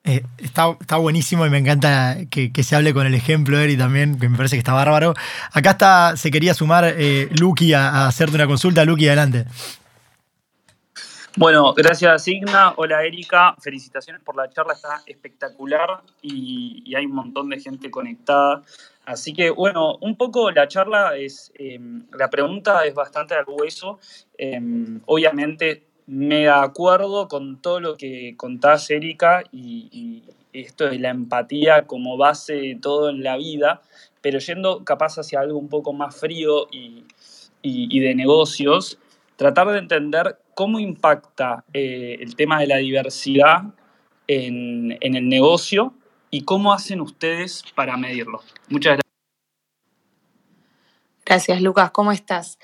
[0.03, 4.17] Eh, está, está, buenísimo y me encanta que, se hable con el ejemplo, Eri, también,
[4.17, 5.13] que me parece que está bárbaro.
[5.51, 8.85] Acá está, se quería sumar eh, Lucky a, hacerte una consulta.
[8.85, 9.45] Lucky, adelante.
[11.37, 12.73] Bueno, gracias Signa.
[12.77, 17.91] Hola Erika, felicitaciones por la charla, está espectacular y, y hay un montón de gente
[17.91, 18.63] conectada.
[19.05, 23.99] Así que, bueno, un poco la charla es, em, la pregunta es bastante al hueso.
[24.35, 30.23] Em, obviamente me acuerdo con todo lo que contás, Erika, y,
[30.53, 33.81] esto de la empatía como base de todo en la vida,
[34.21, 38.97] pero yendo capaz hacia algo un poco más frío y, de negocios,
[39.35, 43.61] tratar de entender cómo impacta eh, el tema de la diversidad
[44.25, 45.93] en, el negocio
[46.31, 48.41] y cómo hacen ustedes para medirlo.
[48.67, 49.13] Muchas gracias.
[51.23, 51.91] Gracias, Lucas.
[51.91, 52.57] ¿Cómo estás?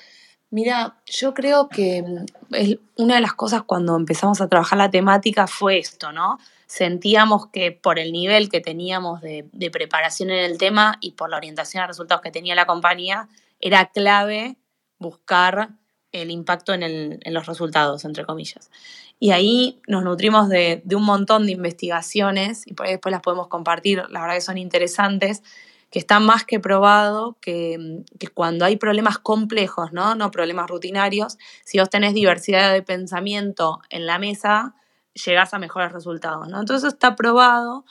[0.49, 5.45] Mira, yo creo que mm, una de las cosas cuando empezamos a trabajar la temática
[5.45, 6.39] fue esto, ¿no?
[6.65, 11.37] Sentíamos que por el nivel que teníamos de, preparación en el tema y por la
[11.37, 13.29] orientación a resultados que tenía la compañía,
[13.59, 14.57] era clave
[14.97, 15.69] buscar
[16.13, 18.71] el impacto en, los resultados, entre comillas.
[19.19, 24.03] Y ahí nos nutrimos de, un montón de investigaciones y por después las podemos compartir,
[24.09, 25.43] la verdad que son interesantes,
[25.89, 30.15] que está más que probado que, que, cuando hay problemas complejos, ¿no?
[30.15, 34.75] no problemas rutinarios, si vos tenés diversidad de pensamiento en la mesa,
[35.13, 36.47] llegás a mejores resultados.
[36.47, 36.59] ¿no?
[36.59, 37.85] Entonces está probado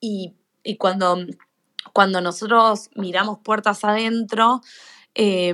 [0.00, 1.18] y, y cuando,
[1.92, 4.60] cuando nosotros miramos puertas adentro,
[5.20, 5.52] eh,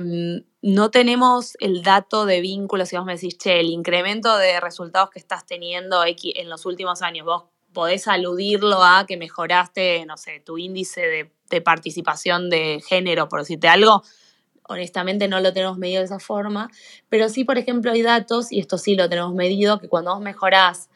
[0.61, 5.09] no tenemos el dato de vínculos, si vos me decís, che, el incremento de resultados
[5.09, 10.39] que estás teniendo en los últimos años, vos podés aludirlo a que mejoraste, no sé,
[10.39, 14.03] tu índice de, de participación de género, por decirte algo,
[14.69, 16.69] honestamente no lo tenemos medido de esa forma,
[17.09, 20.21] pero sí, por ejemplo, hay datos, y esto sí lo tenemos medido, que cuando vos
[20.21, 20.89] mejorás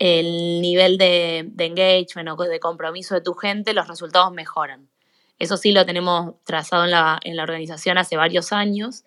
[0.00, 4.89] el nivel de, de engagement o de compromiso de tu gente, los resultados mejoran.
[5.40, 9.04] Eso sí lo tenemos trazado en la, en la organización hace varios años.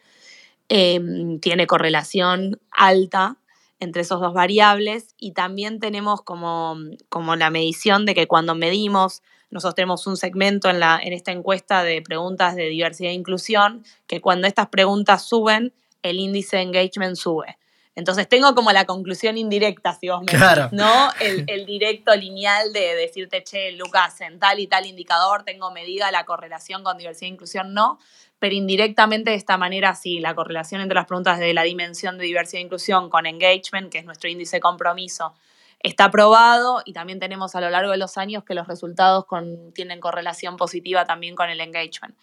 [0.67, 3.37] Em, tiene correlación alta
[3.79, 6.75] entre esos dos variables y también tenemos como,
[7.09, 11.31] como la medición de que cuando medimos, nosotros tenemos un segmento en, la, en esta
[11.31, 16.63] encuesta de preguntas de diversidad e inclusión, que cuando estas preguntas suben, el índice de
[16.63, 17.57] engagement sube.
[17.95, 20.69] Entonces tengo como la conclusión indirecta, si vos me claro.
[20.71, 21.09] ¿no?
[21.19, 26.09] El, el, directo lineal de decirte, che, Lucas, en tal y tal indicador tengo medida
[26.11, 27.99] la correlación con diversidad e inclusión, no,
[28.39, 32.25] pero indirectamente de esta manera sí, la correlación entre las preguntas de la dimensión de
[32.25, 35.33] diversidad e inclusión con engagement, que es nuestro índice de compromiso,
[35.83, 39.73] está probado y también tenemos a lo largo de los años que los resultados con,
[39.73, 42.15] tienen correlación positiva también con el engagement.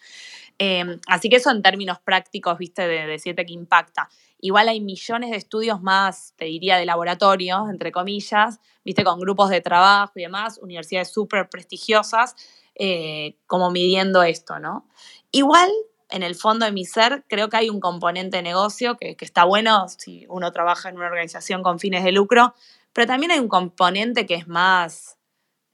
[0.57, 4.09] Eh, así que eso en términos prácticos, viste, de decirte que impacta.
[4.39, 9.49] Igual hay millones de estudios más, te diría, de laboratorio, entre comillas, viste, con grupos
[9.51, 12.35] de trabajo y demás, universidades súper prestigiosas,
[12.73, 14.87] eh, como midiendo esto, ¿no?
[15.31, 15.69] Igual
[16.09, 19.23] en el fondo de mi ser, creo que hay un componente de negocio que, que,
[19.23, 22.53] está bueno si uno trabaja en una organización con fines de lucro,
[22.93, 25.17] pero también hay un componente que es más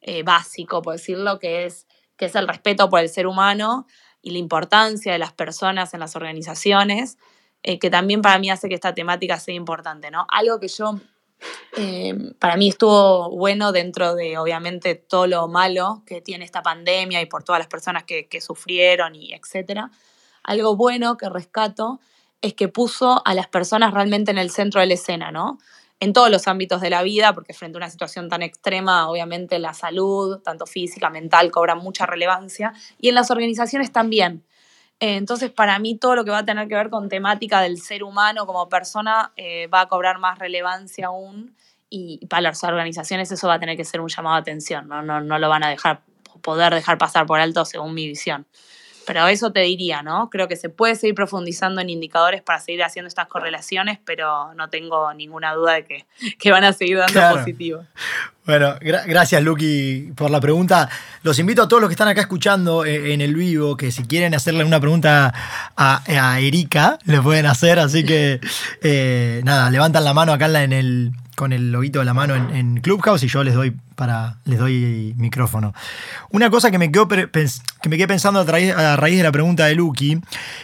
[0.01, 3.87] eh, básico, por decirlo, que es, que es el respeto por el ser humano
[4.21, 7.17] y la importancia de las personas en las organizaciones,
[7.63, 10.25] eh, que también para mí hace que esta temática sea importante, ¿no?
[10.29, 10.99] Algo que yo,
[11.77, 17.21] eh, para mí estuvo bueno dentro de, obviamente, todo lo malo que tiene esta pandemia
[17.21, 19.91] y por todas las personas que, que sufrieron y etcétera,
[20.43, 21.99] algo bueno que rescato
[22.41, 25.57] es que puso a las personas realmente en el centro de la escena, ¿no?
[25.99, 29.57] En todos los ámbitos de la vida, porque frente a una situación tan extrema, obviamente
[29.57, 34.43] la salud, tanto física, mental, cobra mucha relevancia, y en las organizaciones también.
[34.99, 38.03] Entonces, para mí, todo lo que va a tener que ver con temática del ser
[38.03, 41.55] humano como persona eh, va a cobrar más relevancia aún,
[41.89, 45.01] y para las organizaciones eso va a tener que ser un llamado de atención, no,
[45.01, 46.01] no, no lo van a dejar,
[46.41, 48.45] poder dejar pasar por alto según mi visión.
[49.07, 50.29] Pero eso te diría, ¿no?
[50.29, 54.69] Creo que se puede seguir profundizando en indicadores para seguir haciendo estas correlaciones, pero no
[54.69, 56.05] tengo ninguna duda de que,
[56.37, 57.37] que van a seguir dando claro.
[57.37, 57.85] positivo.
[58.45, 60.89] Bueno, gra gracias Luqui por la pregunta.
[61.23, 64.03] Los invito a todos los que están acá escuchando eh, en el vivo, que si
[64.03, 65.33] quieren hacerle una pregunta
[65.77, 68.41] a, a Erika, le pueden hacer, así que
[68.81, 72.81] eh, nada, levantan la mano acá en el, con el loguito de la mano en,
[72.81, 75.71] Clubhouse y yo les doy para les doy micrófono.
[76.31, 79.67] Una cosa que me quedó que me quedé pensando a, a raíz de la pregunta
[79.67, 80.19] de Lucky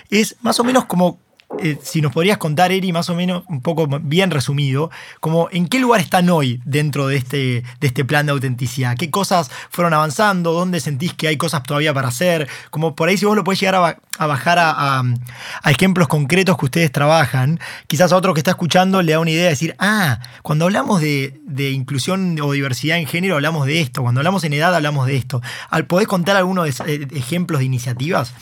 [0.10, 1.20] es más o menos como
[1.60, 4.90] eh, si nos podrías contar, Eri, más o menos, un poco bien resumido,
[5.20, 9.10] como en qué lugar están hoy dentro de este, de este plan de autenticidad, qué
[9.10, 13.26] cosas fueron avanzando, dónde sentís que hay cosas todavía para hacer, como por ahí si
[13.26, 18.12] vos lo podés llegar a, a bajar a, a, ejemplos concretos que ustedes trabajan, quizás
[18.12, 21.40] a otro que está escuchando le da una idea de decir, ah, cuando hablamos de,
[21.46, 25.16] de inclusión o diversidad en género hablamos de esto, cuando hablamos en edad hablamos de
[25.16, 25.42] esto.
[25.88, 28.34] ¿Podés contar algunos ejemplos de iniciativas?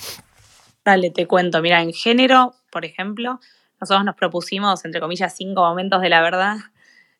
[0.83, 1.61] Dale, te cuento.
[1.61, 3.39] Mira, en género, por ejemplo,
[3.79, 6.57] nosotros nos propusimos, entre comillas, cinco momentos de la verdad.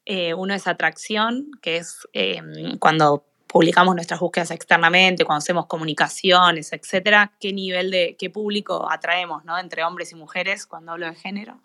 [0.06, 2.42] Eh, uno es atracción, que es eh,
[2.80, 9.44] cuando publicamos nuestras búsquedas externamente, cuando hacemos comunicaciones, etcétera, qué nivel de, qué público atraemos,
[9.44, 9.60] ¿no?
[9.60, 11.62] Entre hombres y mujeres, cuando hablo de género.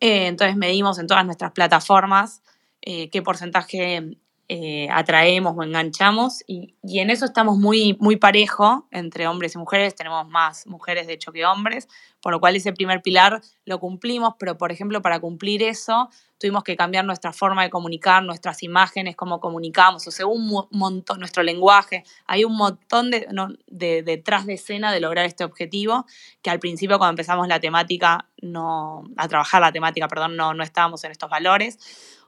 [0.00, 2.42] Eh, entonces medimos en todas nuestras plataformas
[2.86, 9.26] qué porcentaje eh, atraemos o enganchamos y, y, en eso estamos muy, muy parejo entre
[9.26, 11.88] hombres y mujeres, tenemos más mujeres de hecho que hombres,
[12.20, 16.62] por lo cual ese primer pilar lo cumplimos, pero por ejemplo para cumplir eso tuvimos
[16.62, 21.42] que cambiar nuestra forma de comunicar, nuestras imágenes, cómo comunicamos, o sea, un montón, nuestro
[21.42, 26.04] lenguaje, hay un montón de, no, de, detrás de escena de lograr este objetivo,
[26.42, 30.62] que al principio cuando empezamos la temática, no, a trabajar la temática, perdón, no, no
[30.62, 31.78] estábamos en estos valores.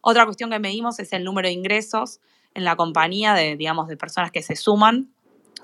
[0.08, 2.20] Otra cuestión que medimos es el número de ingresos
[2.54, 5.10] en la compañía de, digamos, de personas que se suman.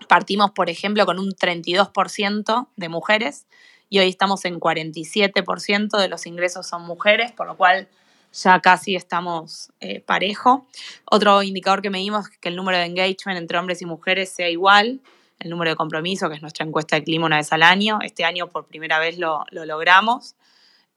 [0.08, 3.46] Partimos, por ejemplo, con un 32% de mujeres
[3.88, 7.86] y hoy estamos en 47% de los ingresos son mujeres, por lo cual
[8.32, 10.66] ya casi estamos eh, parejo.
[11.04, 14.50] Otro indicador que medimos es que el número de engagement entre hombres y mujeres sea
[14.50, 15.02] igual.
[15.38, 18.00] El número de compromiso, que es nuestra encuesta de clima una vez al año.
[18.02, 20.34] Este año por primera vez lo, lo logramos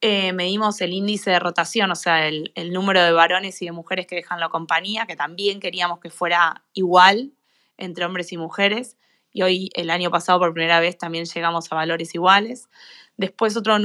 [0.08, 3.72] eh, medimos el índice de rotación, o sea, el, el, número de varones y de
[3.72, 7.34] mujeres que dejan la compañía, que también queríamos que fuera igual
[7.76, 8.98] entre hombres y mujeres.
[9.34, 12.70] Y hoy, el año pasado, por primera vez, también llegamos a valores iguales.
[13.18, 13.76] Después, otro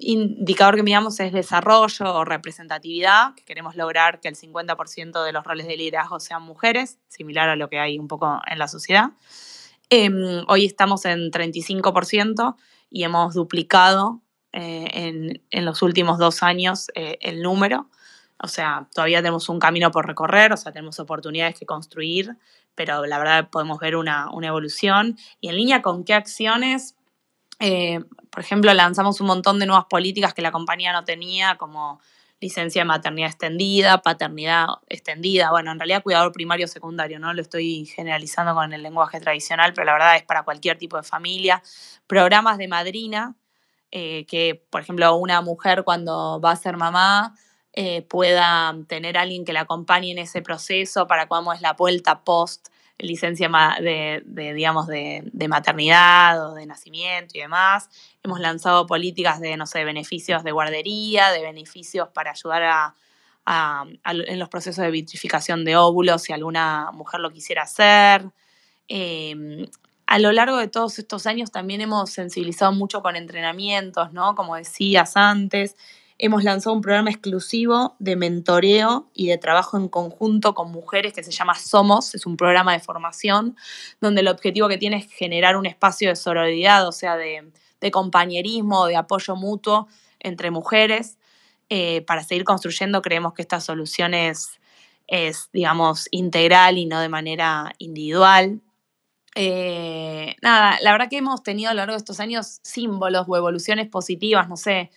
[0.00, 5.44] indicador que miramos es desarrollo o representatividad, que queremos lograr que el 50% de los
[5.44, 9.10] roles de liderazgo sean mujeres, similar a lo que hay un poco en la sociedad.
[9.90, 10.10] Eh,
[10.48, 12.56] hoy estamos en 35%
[12.90, 14.22] y hemos duplicado
[14.58, 17.90] eh, en, en, los últimos dos años eh, el número.
[18.42, 22.38] O sea, todavía tenemos un camino por recorrer, o sea, tenemos oportunidades que construir,
[22.74, 25.18] pero la verdad podemos ver una, una evolución.
[25.42, 26.96] Y en línea con qué acciones,
[27.60, 32.00] eh, por ejemplo, lanzamos un montón de nuevas políticas que la compañía no tenía, como
[32.40, 37.34] licencia de maternidad extendida, paternidad extendida, bueno, en realidad cuidador primario secundario, ¿no?
[37.34, 41.02] Lo estoy generalizando con el lenguaje tradicional, pero la verdad es para cualquier tipo de
[41.02, 41.62] familia.
[42.06, 43.34] Programas de madrina,
[43.98, 47.34] eh, que por ejemplo una mujer cuando va a ser mamá
[47.72, 51.72] eh, pueda tener a alguien que la acompañe en ese proceso para cuando es la
[51.72, 53.48] vuelta post licencia
[53.80, 54.22] de,
[54.54, 57.88] digamos, de, maternidad o de nacimiento y demás.
[58.22, 62.94] Hemos lanzado políticas de, no sé, beneficios de guardería, de beneficios para ayudar
[63.46, 68.26] a, en los procesos de vitrificación de óvulos si alguna mujer lo quisiera hacer.
[68.88, 69.66] Em,
[70.06, 74.34] a lo largo de todos estos años también hemos sensibilizado mucho con entrenamientos, ¿no?
[74.36, 75.76] Como decías antes,
[76.18, 81.24] hemos lanzado un programa exclusivo de mentoreo y de trabajo en conjunto con mujeres que
[81.24, 83.56] se llama Somos, es un programa de formación
[84.00, 87.50] donde el objetivo que tiene es generar un espacio de sororidad, o sea, de,
[87.92, 89.86] compañerismo, de apoyo mutuo
[90.18, 91.18] entre mujeres.
[91.68, 94.58] Eh, para seguir construyendo, creemos que esta solución es,
[95.52, 98.60] digamos, integral y no de manera individual.
[99.38, 103.36] Eh, nada, la verdad que hemos tenido a lo largo de estos años símbolos o
[103.36, 104.90] evoluciones positivas, no sé,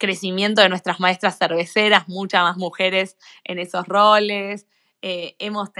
[0.00, 4.66] crecimiento de nuestras maestras cerveceras, muchas más mujeres en esos roles.
[5.02, 5.70] Eh, hemos,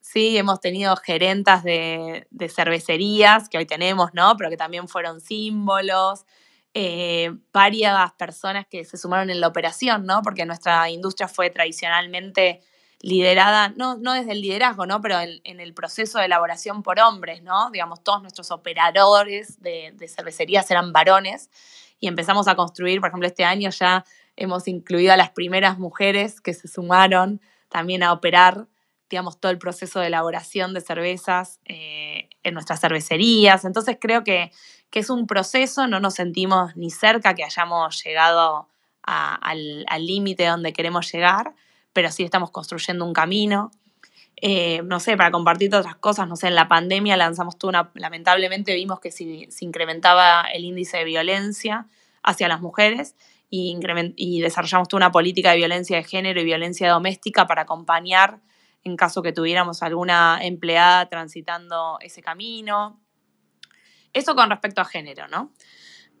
[0.00, 4.36] sí, hemos tenido gerentas de, cervecerías, que hoy tenemos, ¿no?
[4.36, 6.26] Pero que también fueron símbolos.
[6.74, 10.20] Eh, varias personas que se sumaron en la operación, ¿no?
[10.22, 12.60] Porque nuestra industria fue tradicionalmente
[13.02, 15.00] liderada, no, no desde el liderazgo, ¿no?
[15.00, 17.70] Pero en, el proceso de elaboración por hombres, ¿no?
[17.70, 21.50] Digamos, todos nuestros operadores de, de cervecerías eran varones
[21.98, 24.04] y empezamos a construir, por ejemplo, este año ya
[24.36, 28.66] hemos incluido a las primeras mujeres que se sumaron también a operar,
[29.10, 33.64] digamos, todo el proceso de elaboración de cervezas eh, en nuestras cervecerías.
[33.64, 34.52] Entonces creo que,
[34.92, 38.68] es un proceso, no nos sentimos ni cerca que hayamos llegado
[39.02, 41.54] al límite donde queremos llegar,
[41.92, 43.70] pero sí estamos construyendo un camino.
[44.36, 47.90] Eh, no sé, para compartir otras cosas, no sé, en la pandemia lanzamos tú una,
[47.94, 51.86] lamentablemente vimos que se, incrementaba el índice de violencia
[52.24, 53.14] hacia las mujeres
[53.50, 53.78] y,
[54.16, 58.40] y desarrollamos toda una política de violencia de género y violencia doméstica para acompañar
[58.84, 63.00] en caso que tuviéramos alguna empleada transitando ese camino.
[64.12, 65.52] Eso con respecto a género, ¿no?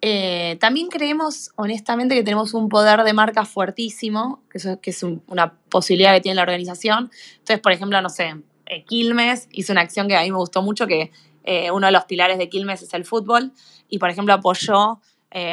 [0.04, 4.58] Eh, también creemos, honestamente, que tenemos un poder de marca fuertísimo, que,
[4.90, 7.12] es una posibilidad que tiene la organización.
[7.34, 8.34] Entonces, por ejemplo, no sé,
[8.66, 11.12] eh, Quilmes hizo una acción que a mí me gustó mucho, que
[11.44, 13.52] eh, uno de los pilares de Quilmes es el fútbol,
[13.88, 15.00] y por ejemplo apoyó,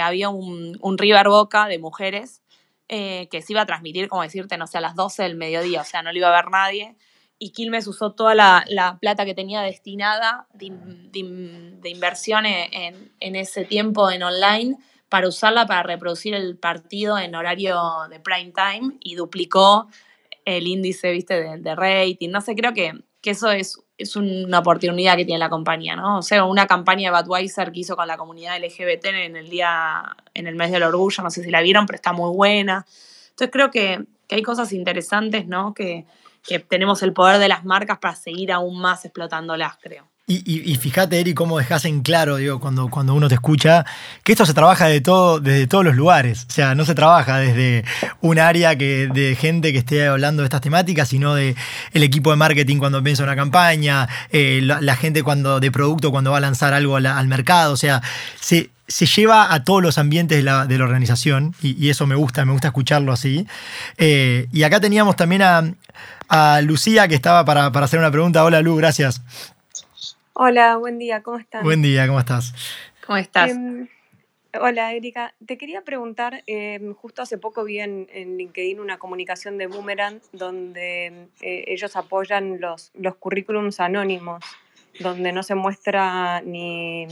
[0.01, 2.41] había un, un, River Boca de mujeres
[2.87, 5.85] que se iba a transmitir, como decirte, no sé, a las 12 del mediodía, o
[5.85, 6.95] sea, no lo iba a ver nadie,
[7.39, 10.65] y Quilmes usó toda la, plata que tenía destinada de,
[11.85, 18.19] inversión en, ese tiempo en online para usarla para reproducir el partido en horario de
[18.19, 19.87] prime time y duplicó
[20.43, 21.57] el índice ¿viste?
[21.57, 22.29] De, rating.
[22.29, 26.17] No sé, creo que, que eso es, es, una oportunidad que tiene la compañía, ¿no?
[26.17, 30.03] O sea, una campaña de Budweiser que hizo con la comunidad LGBT en el día,
[30.33, 32.85] en el mes del orgullo, no sé si la vieron, pero está muy buena.
[33.29, 35.73] Entonces creo que, que hay cosas interesantes, ¿no?
[35.73, 36.05] Que,
[36.45, 40.09] que tenemos el poder de las marcas para seguir aún más explotándolas, creo.
[40.31, 43.83] Y, fíjate, Eri, cómo dejas en claro, digo, cuando, cuando uno te escucha,
[44.23, 46.45] que esto se trabaja de todo, desde todos los lugares.
[46.47, 47.83] O sea, no se trabaja desde
[48.21, 51.55] un área que, de gente que esté hablando de estas temáticas, sino de
[51.93, 56.29] el equipo de marketing cuando piensa una campaña, eh, la, gente cuando de producto cuando
[56.29, 57.73] va a lanzar algo al, mercado.
[57.73, 58.03] O sea,
[58.39, 62.51] se, se lleva a todos los ambientes de la, organización y, eso me gusta, me
[62.51, 63.47] gusta escucharlo así.
[63.97, 65.63] Eh, y acá teníamos también a,
[66.29, 68.45] a Lucía que estaba para, hacer una pregunta.
[68.45, 69.21] Hola Lu, gracias.
[70.33, 71.63] Hola, buen día, ¿cómo estás?
[71.63, 72.53] Buen día, ¿cómo estás?
[73.05, 73.49] ¿Cómo estás?
[73.49, 73.89] Em,
[74.53, 79.67] hola Erika, te quería preguntar, em, justo hace poco vi en, LinkedIn una comunicación de
[79.67, 84.45] Boomerang donde eh, ellos apoyan los, los currículums anónimos,
[84.99, 87.07] donde no se muestra ni,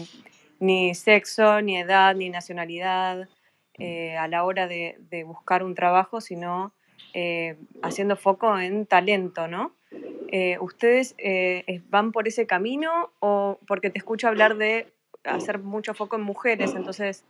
[0.59, 3.27] ni sexo, ni edad, ni nacionalidad
[3.73, 6.71] eh, a la hora de, de buscar un trabajo, sino
[7.19, 9.71] eh, haciendo foco en talento, ¿no?
[10.27, 15.95] Eh, ¿Ustedes eh, van por ese camino o porque te escucho hablar de hacer mucho
[15.95, 17.25] foco en mujeres, entonces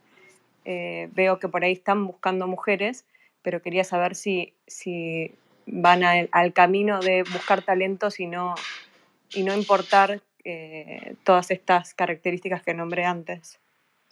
[0.66, 3.06] veo que por ahí están buscando mujeres,
[3.42, 5.34] pero quería saber si, si
[5.66, 8.56] van al camino de buscar talentos y no,
[9.34, 10.20] y no importar
[11.24, 13.62] todas estas características que nombré antes.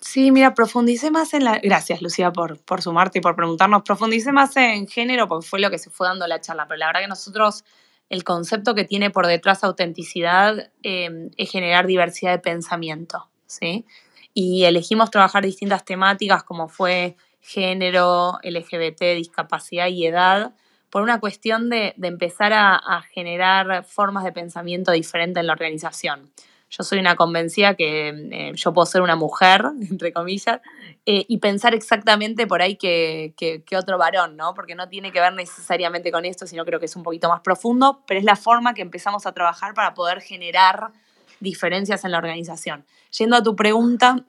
[0.07, 1.57] Sí, mira, profundicé más en la...
[1.57, 3.81] Gracias, Lucía, por, por sumarte y por preguntarnos.
[3.81, 6.87] Profundicé más en género porque fue lo que se fue dando la charla, pero la
[6.87, 7.65] verdad que nosotros
[8.09, 13.87] el concepto que tiene por detrás autenticidad em, es generar diversidad de pensamiento, ¿sí?
[14.35, 20.53] Y elegimos trabajar distintas temáticas como fue género, LGBT, discapacidad y edad,
[20.91, 26.31] por una cuestión de, empezar a, generar formas de pensamiento diferentes en la organización.
[26.69, 30.61] Yo soy una convencida que eh, yo puedo ser una mujer, entre comillas,
[31.05, 34.53] eh, y pensar exactamente por ahí que, que, otro varón, ¿no?
[34.53, 37.41] Porque no tiene que ver necesariamente con esto, sino creo que es un poquito más
[37.41, 40.91] profundo, pero es la forma que empezamos a trabajar para poder generar
[41.39, 42.85] diferencias en la organización.
[43.17, 44.25] Yendo a tu pregunta,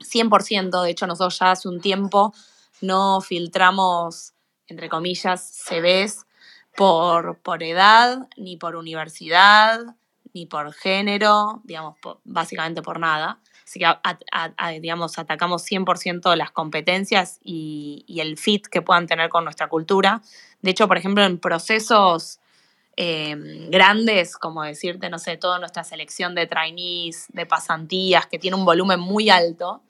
[0.00, 2.32] 100%, de hecho nosotros ya hace un tiempo
[2.80, 4.34] no filtramos,
[4.66, 6.26] entre comillas, CVs
[6.76, 9.80] por, por edad, ni por universidad,
[10.38, 13.38] ni por género, digamos, básicamente por nada.
[13.64, 13.86] Así que,
[14.80, 20.22] digamos, atacamos 100% las competencias y, el fit que puedan tener con nuestra cultura.
[20.62, 22.40] De hecho, por ejemplo, en procesos
[22.96, 23.36] eh,
[23.68, 28.64] grandes, como decirte, no sé, toda nuestra selección de trainees, de pasantías, que tiene un
[28.64, 29.82] volumen muy alto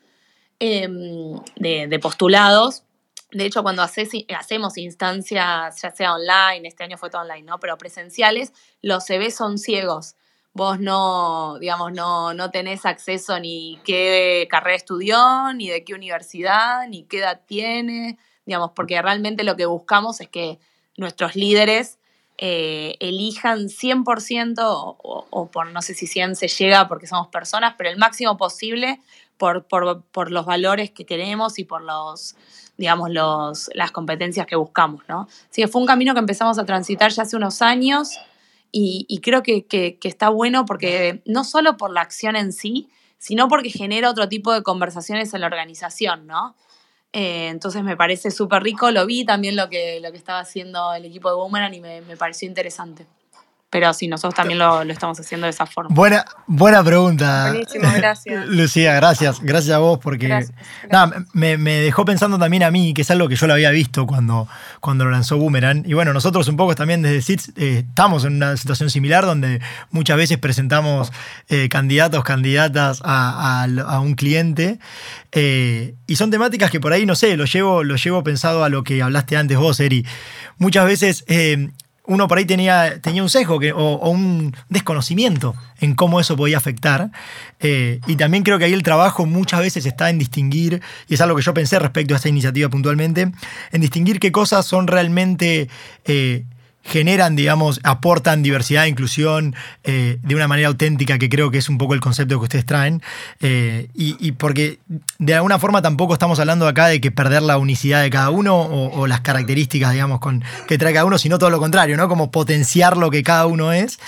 [0.59, 2.83] em, de, postulados.
[3.31, 7.61] De hecho, cuando hacemos instancias, ya sea online, este año fue todo online, ¿no?
[7.61, 10.17] Pero presenciales, los CV son ciegos.
[10.59, 16.89] Vos no, digamos, no, no tenés acceso ni qué carrera estudió, ni de qué universidad,
[16.89, 20.59] ni qué edad tiene, digamos, porque realmente lo que buscamos es que
[20.97, 22.01] nuestros líderes
[22.39, 27.91] eh, elijan 100% o, por no sé si 100 se llega porque somos personas, pero
[27.91, 29.01] el máximo posible
[29.37, 32.35] por, por, los valores que queremos y por los,
[32.77, 35.29] digamos, los, las competencias que buscamos, ¿no?
[35.49, 38.19] Así que fue un camino que empezamos a transitar ya hace unos años
[38.71, 42.89] y, creo que, que, está bueno porque no solo por la acción en sí,
[43.19, 46.55] sino porque genera otro tipo de conversaciones en la organización, ¿no?
[47.13, 50.93] Eh, entonces me parece súper rico, lo vi también lo que, lo que estaba haciendo
[50.93, 53.07] el equipo de Boomerang y me, me pareció interesante.
[53.71, 55.95] Pero sí, nosotros también lo, lo, estamos haciendo de esa forma.
[55.95, 57.51] Buena, buena pregunta.
[57.51, 58.47] Buenísimo, gracias.
[58.49, 59.41] Lucía, gracias.
[59.43, 60.27] Gracias a vos porque
[60.91, 63.71] Nada, me, me, dejó pensando también a mí, que es algo que yo lo había
[63.71, 64.49] visto cuando,
[64.81, 65.83] cuando lo lanzó Boomerang.
[65.87, 69.61] Y bueno, nosotros un poco también desde SITS eh, estamos en una situación similar donde
[69.91, 71.13] muchas veces presentamos
[71.51, 74.79] eh, candidatos, candidatas a, a, un cliente.
[75.33, 78.71] Eh, y son temáticas que por ahí, no sé, lo llevo, lo llevo pensado a
[78.71, 80.07] lo que hablaste antes vos, Eri.
[80.57, 81.25] Muchas veces
[82.09, 87.11] uno por ahí tenía, tenía un sesgo o, un desconocimiento en cómo eso podía afectar.
[87.61, 91.21] Eh, y también creo que ahí el trabajo muchas veces está en distinguir, y es
[91.21, 93.31] algo que yo pensé respecto a esta iniciativa puntualmente,
[93.73, 95.69] en distinguir qué cosas son realmente...
[96.05, 96.45] Eh,
[96.89, 101.69] generan, digamos, aportan diversidad e inclusión eh, de una manera auténtica, que creo que es
[101.69, 103.03] un poco el concepto que ustedes traen.
[103.41, 104.79] Eh, y, porque
[105.19, 108.59] de alguna forma tampoco estamos hablando acá de que perder la unicidad de cada uno
[108.59, 110.21] o, las características, digamos,
[110.67, 112.09] que trae cada uno, sino todo lo contrario, ¿no?
[112.09, 113.99] Como potenciar lo que cada uno es.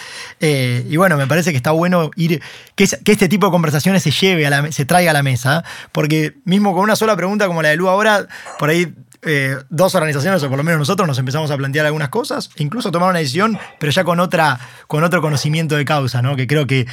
[0.41, 2.43] Eh, y bueno, me parece que está bueno ir,
[2.74, 5.64] que, que, este tipo de conversaciones se lleve, a la, se traiga a la mesa,
[5.93, 8.26] porque mismo con una sola pregunta como la de Lu ahora,
[8.59, 12.09] por ahí eh, dos organizaciones, o por lo menos nosotros, nos empezamos a plantear algunas
[12.09, 16.23] cosas, e incluso tomar una decisión, pero ya con, otra, con otro conocimiento de causa,
[16.23, 16.37] ¿no?
[16.37, 16.87] Que creo que,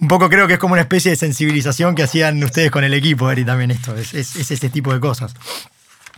[0.00, 2.94] un poco creo que es como una especie de sensibilización que hacían ustedes con el
[2.94, 5.34] equipo, Eri, también esto, es, es, ese tipo de cosas.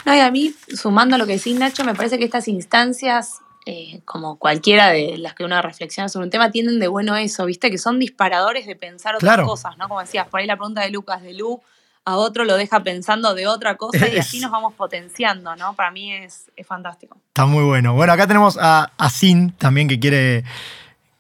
[0.05, 4.03] No, y a mí, sumando lo que decís, Nacho, me parece que estas instancias eh,
[4.05, 7.71] como cualquiera de las que uno reflexiona sobre un tema, tienen de bueno eso, ¿viste?
[7.71, 9.89] Que son disparadores de pensar otras cosas, ¿no?
[9.89, 11.63] Como decías, por ahí la pregunta de Lucas de Lu,
[12.05, 15.75] a otro lo deja pensando de otra cosa y así nos vamos potenciando, ¿no?
[15.75, 17.19] Para mí es, fantástico.
[17.29, 17.95] Está muy bueno.
[17.95, 20.45] Bueno, acá tenemos a, a Sin también que quiere,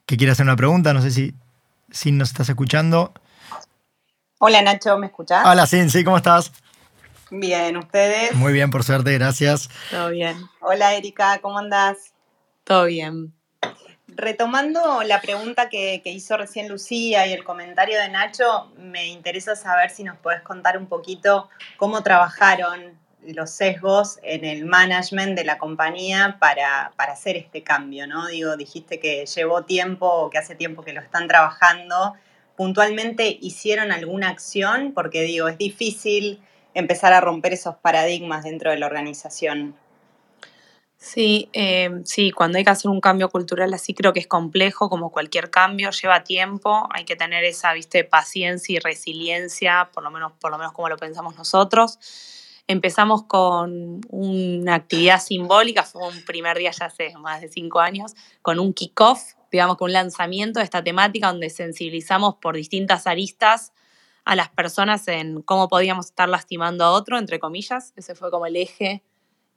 [0.06, 0.92] que quiere hacer una pregunta.
[0.92, 1.34] No sé si
[1.90, 3.12] Sin nos estás escuchando.
[4.38, 5.46] Hola Nacho, ¿me escuchás?
[5.46, 6.52] Hola Sin, sí, ¿cómo estás?
[7.30, 8.34] Bien, ¿ustedes?
[8.34, 9.70] Muy bien, por suerte, gracias.
[9.90, 10.36] Todo bien.
[10.60, 12.12] Hola Erika, ¿cómo andás?
[12.64, 13.32] Todo bien
[14.16, 19.90] retomando la pregunta que, hizo recién Lucía y el comentario de Nacho, me interesa saber
[19.90, 25.58] si nos podés contar un poquito cómo trabajaron los sesgos en el management de la
[25.58, 28.26] compañía para, hacer este cambio, ¿no?
[28.26, 32.14] Digo, dijiste que llevó tiempo que hace tiempo que lo están trabajando.
[32.56, 34.92] ¿Puntualmente hicieron alguna acción?
[34.94, 36.40] Porque digo, es difícil
[36.74, 39.74] empezar a romper esos paradigmas dentro de la organización.
[41.04, 44.88] Sí, eh, sí, cuando hay que hacer un cambio cultural así creo que es complejo,
[44.88, 50.10] como cualquier cambio, lleva tiempo, hay que tener esa, viste, paciencia y resiliencia, por lo
[50.10, 51.98] menos, por lo menos como lo pensamos nosotros.
[52.66, 58.14] Empezamos con una actividad simbólica, fue un primer día ya hace más de cinco años,
[58.40, 63.74] con un kickoff, digamos, con un lanzamiento de esta temática donde sensibilizamos por distintas aristas
[64.24, 67.92] a las personas en cómo podíamos estar lastimando a otro, entre comillas.
[67.94, 69.02] Ese fue como el eje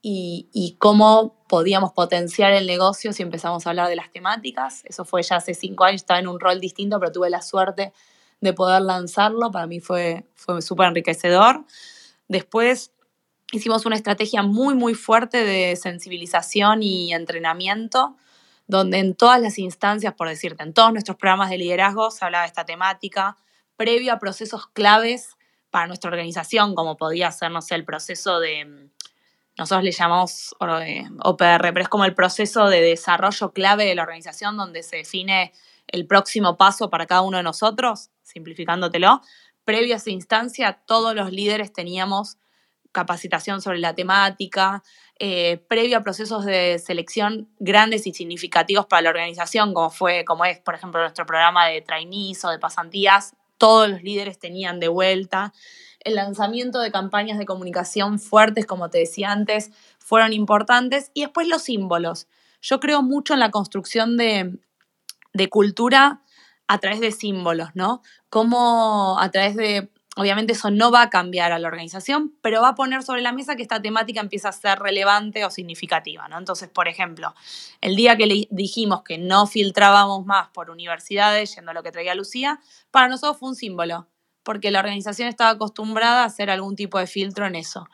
[0.10, 4.84] y, cómo podíamos potenciar el negocio si empezamos a hablar de las temáticas.
[4.86, 7.91] Eso fue ya hace cinco años, estaba en un rol distinto, pero tuve la suerte
[8.39, 9.51] de poder lanzarlo.
[9.51, 11.66] Para mí fue, fue súper enriquecedor.
[12.30, 12.91] Después
[13.51, 18.16] hicimos una estrategia muy, muy fuerte de sensibilización y entrenamiento,
[18.68, 22.43] donde en todas las instancias, por decirte, en todos nuestros programas de liderazgo se hablaba
[22.43, 23.38] de esta temática,
[23.76, 25.38] previo a procesos claves
[25.70, 28.89] para nuestra organización, como podía ser, no sé, el proceso de,
[29.58, 34.55] nosotros le llamamos OPR, pero es como el proceso de desarrollo clave de la organización
[34.55, 35.51] donde se define
[35.88, 39.22] el próximo paso para cada uno de nosotros, simplificándotelo.
[39.66, 42.38] Previo a esa instancia, todos los líderes teníamos
[42.91, 44.84] capacitación sobre la temática,
[45.20, 50.45] eh, previo a procesos de selección grandes y significativos para la organización, como fue, como
[50.45, 54.88] es, por ejemplo, nuestro programa de trainees o de pasantías, todos los líderes tenían de
[54.88, 55.53] vuelta.
[56.08, 61.12] El lanzamiento de campañas de comunicación fuertes, como te decía antes, fueron importantes.
[61.14, 62.28] Y después los símbolos.
[62.62, 64.58] Yo creo mucho en la construcción de,
[65.49, 66.22] cultura
[66.66, 68.01] a través de símbolos, ¿no?
[68.30, 72.70] Como a través de Obviamente eso no va a cambiar a la organización, pero va
[72.70, 76.39] a poner sobre la mesa que esta temática empieza a ser relevante o significativa, ¿no?
[76.39, 77.36] Entonces, por ejemplo,
[77.82, 81.91] el día que le dijimos que no filtrábamos más por universidades, yendo a lo que
[81.91, 84.08] traía Lucía, para nosotros fue un símbolo,
[84.48, 87.86] porque la organización estaba acostumbrada a hacer algún tipo de filtro en eso.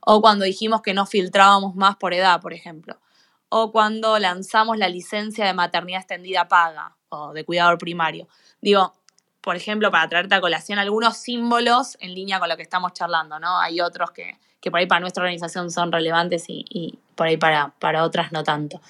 [0.00, 3.00] O cuando dijimos que no filtrábamos más por edad, por ejemplo.
[3.48, 8.28] O cuando lanzamos la licencia de maternidad extendida paga o de cuidador primario.
[8.60, 8.92] Digo,
[9.40, 13.38] por ejemplo, para traerte a colación algunos símbolos en línea con lo que estamos charlando,
[13.38, 13.58] ¿no?
[13.58, 14.36] Hay otros que,
[14.70, 18.82] por ahí para nuestra organización son relevantes y, por ahí para, para, otras no tanto.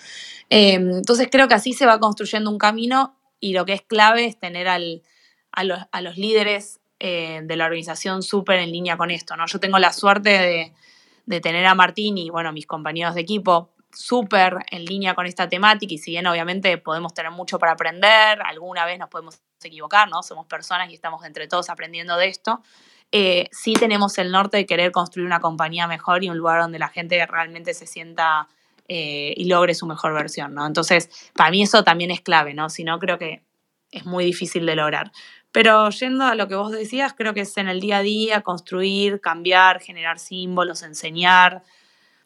[0.51, 4.25] Eh, entonces creo que así se va construyendo un camino y lo que es clave
[4.25, 9.45] es tener a, los, líderes eh, de la organización súper en línea con esto, ¿no?
[9.47, 10.73] Yo tengo la suerte
[11.27, 15.49] de, tener a Martín y, bueno, mis compañeros de equipo súper en línea con esta
[15.49, 20.09] temática y si bien obviamente podemos tener mucho para aprender, alguna vez nos podemos equivocar,
[20.09, 20.23] ¿no?
[20.23, 22.63] Somos personas y estamos entre todos aprendiendo de esto.
[23.11, 26.79] Eh, sí tenemos el norte de querer construir una compañía mejor y un lugar donde
[26.79, 28.47] la gente realmente se sienta
[28.87, 30.65] eh, y logre su mejor versión, ¿no?
[30.69, 32.71] Entonces, para mí eso también es clave, ¿no?
[32.71, 33.43] Si no, creo que
[33.91, 35.11] es muy difícil de lograr.
[35.53, 38.41] Pero yendo a lo que vos decías, creo que es en el día a día
[38.41, 41.63] construir, cambiar, generar símbolos, enseñar,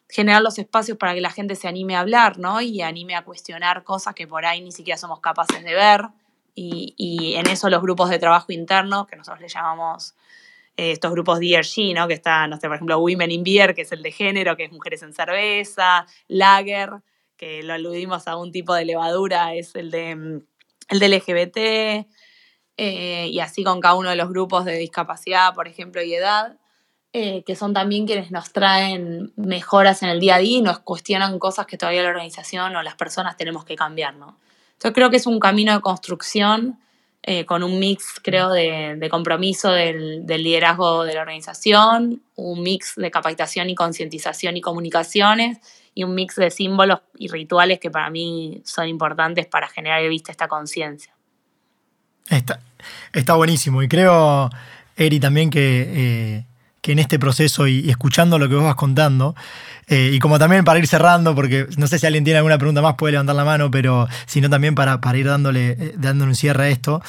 [0.09, 2.61] generar los espacios para que la gente se anime a hablar, ¿no?
[2.61, 6.07] Y anime a cuestionar cosas que por ahí ni siquiera somos capaces de ver.
[6.59, 10.15] Y, en eso los grupos de trabajo interno, que nosotros le llamamos
[10.75, 12.07] eh, estos grupos DRG, ¿no?
[12.07, 14.63] Que está, no sé, por ejemplo, Women in Beer, que es el de género, que
[14.63, 17.01] es mujeres en cerveza, Lager,
[17.35, 20.41] que lo aludimos a un tipo de levadura, es el de mm,
[20.89, 22.07] el de LGBT,
[22.77, 26.57] eh, y así con cada uno de los grupos de discapacidad, por ejemplo, y edad.
[27.13, 30.79] Eh, que son también quienes nos traen mejoras en el día a día y nos
[30.79, 34.37] cuestionan cosas que todavía la organización o las personas tenemos que cambiar, ¿no?
[34.83, 36.77] Yo creo que es un camino de construcción
[37.23, 43.09] eh, con un mix, creo, de, compromiso del, liderazgo de la organización, un mix de
[43.09, 45.57] capacitación y concientización y comunicaciones,
[45.93, 50.31] y un mix de símbolos y rituales que para mí son importantes para generar vista
[50.31, 51.16] esta conciencia.
[52.29, 52.59] Está,
[53.13, 54.49] está buenísimo, y creo,
[54.95, 55.91] Eri, también que...
[55.95, 56.43] Eh,
[56.79, 59.35] que en este proceso y, escuchando lo que vos vas contando,
[59.87, 62.81] eh, y como también para ir cerrando, porque no sé si alguien tiene alguna pregunta
[62.81, 66.35] más, puede levantar la mano, pero sino también para, para ir dándole, eh, dándole un
[66.35, 67.01] cierre a esto,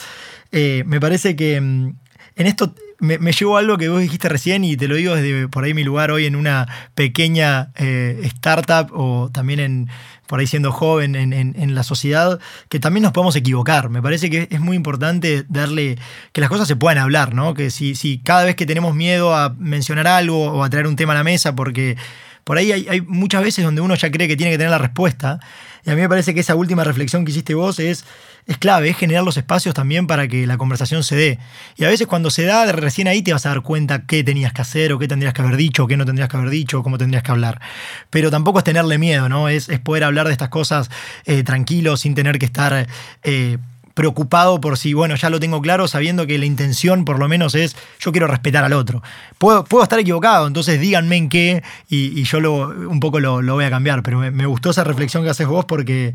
[0.51, 1.95] me parece que mm,
[2.37, 5.49] en esto me, me, llegó algo que vos dijiste recién y te lo digo desde
[5.49, 9.89] por ahí mi lugar hoy en una pequeña startup o también en,
[10.29, 12.39] por ahí siendo joven en, la sociedad,
[12.69, 13.89] que también nos podemos equivocar.
[13.89, 15.97] Me parece que es muy importante darle,
[16.33, 17.55] que las cosas se puedan hablar, ¿no?
[17.55, 20.97] Que si, si cada vez que tenemos miedo a mencionar algo o a traer un
[20.97, 21.97] tema a la mesa, porque
[22.45, 25.41] por ahí hay, muchas veces donde uno ya cree que tiene que tener la respuesta.
[25.87, 28.05] Y a mí me parece que esa última reflexión que hiciste vos es,
[28.49, 31.39] es clave, es generar los espacios también para que la conversación se dé.
[31.77, 34.55] Y a veces cuando se da, recién ahí te vas a dar cuenta qué tenías
[34.55, 36.81] que hacer, o qué tendrías que haber dicho, o qué no tendrías que haber dicho,
[36.81, 37.61] o cómo tendrías que hablar.
[38.09, 39.51] Pero tampoco es tenerle miedo, ¿no?
[39.51, 40.91] Es, poder hablar de estas cosas
[41.27, 42.89] eh, tranquilo, sin tener que estar...
[43.23, 43.59] Eh,
[43.99, 47.57] preocupado por si, bueno, ya lo tengo claro, sabiendo que la intención por lo menos
[47.57, 49.03] es yo quiero respetar al otro.
[49.39, 53.65] Puedo, puedo estar equivocado, entonces díganme en qué y, yo lo, un poco lo, voy
[53.65, 56.15] a cambiar, pero me, gustó esa reflexión que haces vos porque,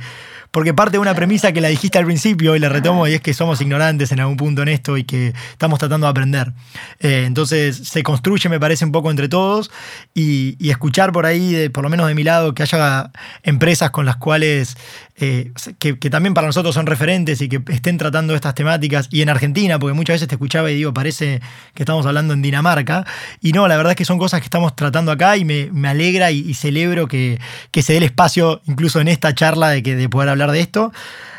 [0.52, 3.22] porque parte de una premisa que la dijiste al principio y la retomo y es
[3.22, 6.54] que somos ignorantes en algún punto en esto y que estamos tratando de aprender.
[7.02, 9.72] Eh, entonces se construye, me parece, un poco entre todos
[10.14, 13.12] y, escuchar por ahí, por lo menos de mi lado, que haya
[13.44, 14.78] empresas con las cuales,
[15.18, 19.30] eh, que, también para nosotros son referentes y que estén tratando estas temáticas y en
[19.30, 21.42] Argentina, porque muchas veces te escuchaba y digo, parece
[21.74, 23.06] que estamos hablando en Dinamarca
[23.42, 26.32] y no, la verdad es que son cosas que estamos tratando acá y me, alegra
[26.32, 27.40] y, celebro que,
[27.72, 30.60] que se dé el espacio incluso en esta charla de, que, de poder hablar de
[30.60, 30.92] esto.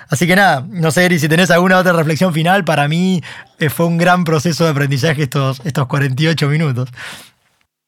[0.09, 3.23] Así que nada, no sé, Eri, si tenés alguna otra reflexión final, para mí
[3.59, 6.91] eh, fue un gran proceso de aprendizaje estos, estos 48 minutos.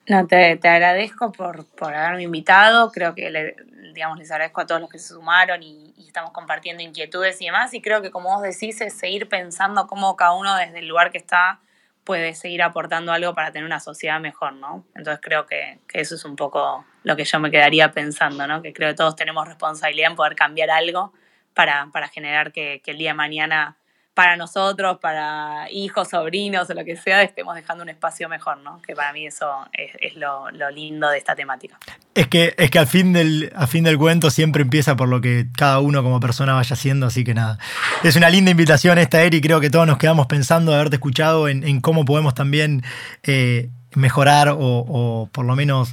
[0.08, 2.90] No, te, te agradezco por, por, haberme invitado.
[2.92, 3.56] Creo que le,
[3.96, 7.74] digamos, les agradezco a todos los que se sumaron y, estamos compartiendo inquietudes y demás.
[7.74, 11.10] Y creo que, como vos decís, es seguir pensando cómo cada uno desde el lugar
[11.10, 11.60] que está
[12.04, 14.86] puede seguir aportando algo para tener una sociedad mejor, ¿no?
[14.94, 18.62] Entonces creo que, que eso es un poco lo que yo me quedaría pensando, ¿no?
[18.62, 21.12] Que creo que todos tenemos responsabilidad en poder cambiar algo
[21.52, 23.76] para, para generar que, que el día de mañana
[24.16, 28.80] para nosotros, para hijos, sobrinos o lo que sea, estemos dejando un espacio mejor, ¿no?
[28.80, 31.78] Que para mí eso es, lo, lindo de esta temática.
[32.14, 35.20] Es que, es que al, fin del, al fin del cuento siempre empieza por lo
[35.20, 37.58] que cada uno como persona vaya haciendo, así que nada.
[38.04, 41.46] Es una linda invitación esta, Eri, creo que todos nos quedamos pensando de haberte escuchado
[41.48, 42.84] en, en cómo podemos también...
[43.22, 45.92] Eh, mejorar o, por lo menos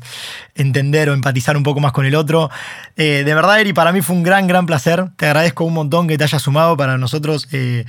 [0.56, 2.52] entender o empatizar un poco más con el otro.
[2.96, 5.10] Eh, de verdad, Eri, para mí fue un gran, gran placer.
[5.18, 6.78] Te agradezco un montón que te hayas sumado.
[6.78, 7.86] Para nosotros eh,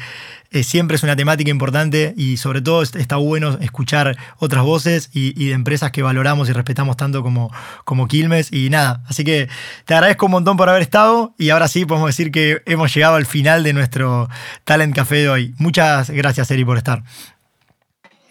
[0.51, 5.35] eh, siempre es una temática importante y sobre todo está bueno escuchar otras voces y,
[5.43, 7.53] y, de empresas que valoramos y respetamos tanto como,
[7.85, 8.53] como Quilmes.
[8.53, 9.49] Y nada, así que
[9.85, 13.17] te agradezco un montón por haber estado y ahora sí podemos decir que hemos llegado
[13.17, 14.29] al final de nuestro
[14.65, 15.55] Talent Café de hoy.
[15.59, 17.03] Muchas gracias, Eri, por estar.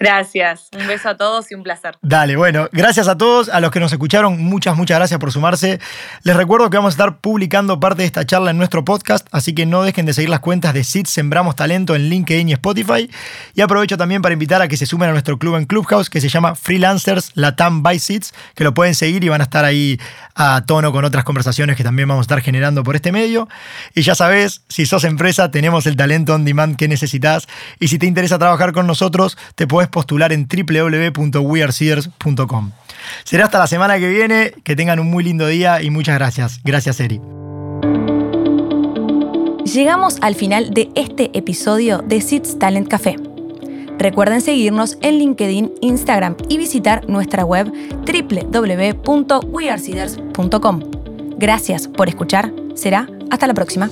[0.04, 1.96] Gracias, un beso a todos y un placer.
[2.02, 5.80] Dale, bueno, gracias a todos, a los que nos escucharon, muchas, muchas gracias por sumarse.
[6.24, 9.56] Les recuerdo que vamos a estar publicando parte de esta charla en nuestro podcast, así
[9.56, 13.10] que no dejen de seguir las cuentas de SIT Sembramos Talento en LinkedIn y Spotify.
[13.54, 16.20] Y aprovecho también para invitar a que se sumen a nuestro club en Clubhouse que
[16.20, 20.02] se llama Freelancers Latam by SITS, que lo pueden seguir y van a estar ahí
[20.36, 23.48] a tono con otras conversaciones que también vamos a estar generando por este medio.
[23.96, 27.48] Y ya sabes, si sos empresa, tenemos el talento on demand que necesitas.
[27.80, 32.72] Y si te interesa trabajar con nosotros, te puedes postular en www.wearseers.com.
[33.24, 36.60] Será hasta la semana que viene, que tengan un muy lindo día y muchas gracias.
[36.66, 37.22] Gracias, Eri.
[39.64, 43.16] Llegamos al final de este episodio de SITS Talent Café.
[43.98, 47.72] Recuerden seguirnos en LinkedIn, Instagram y visitar nuestra web
[48.06, 50.80] www.wearseeders.com.
[51.38, 52.52] Gracias por escuchar.
[52.76, 53.90] Será hasta la próxima.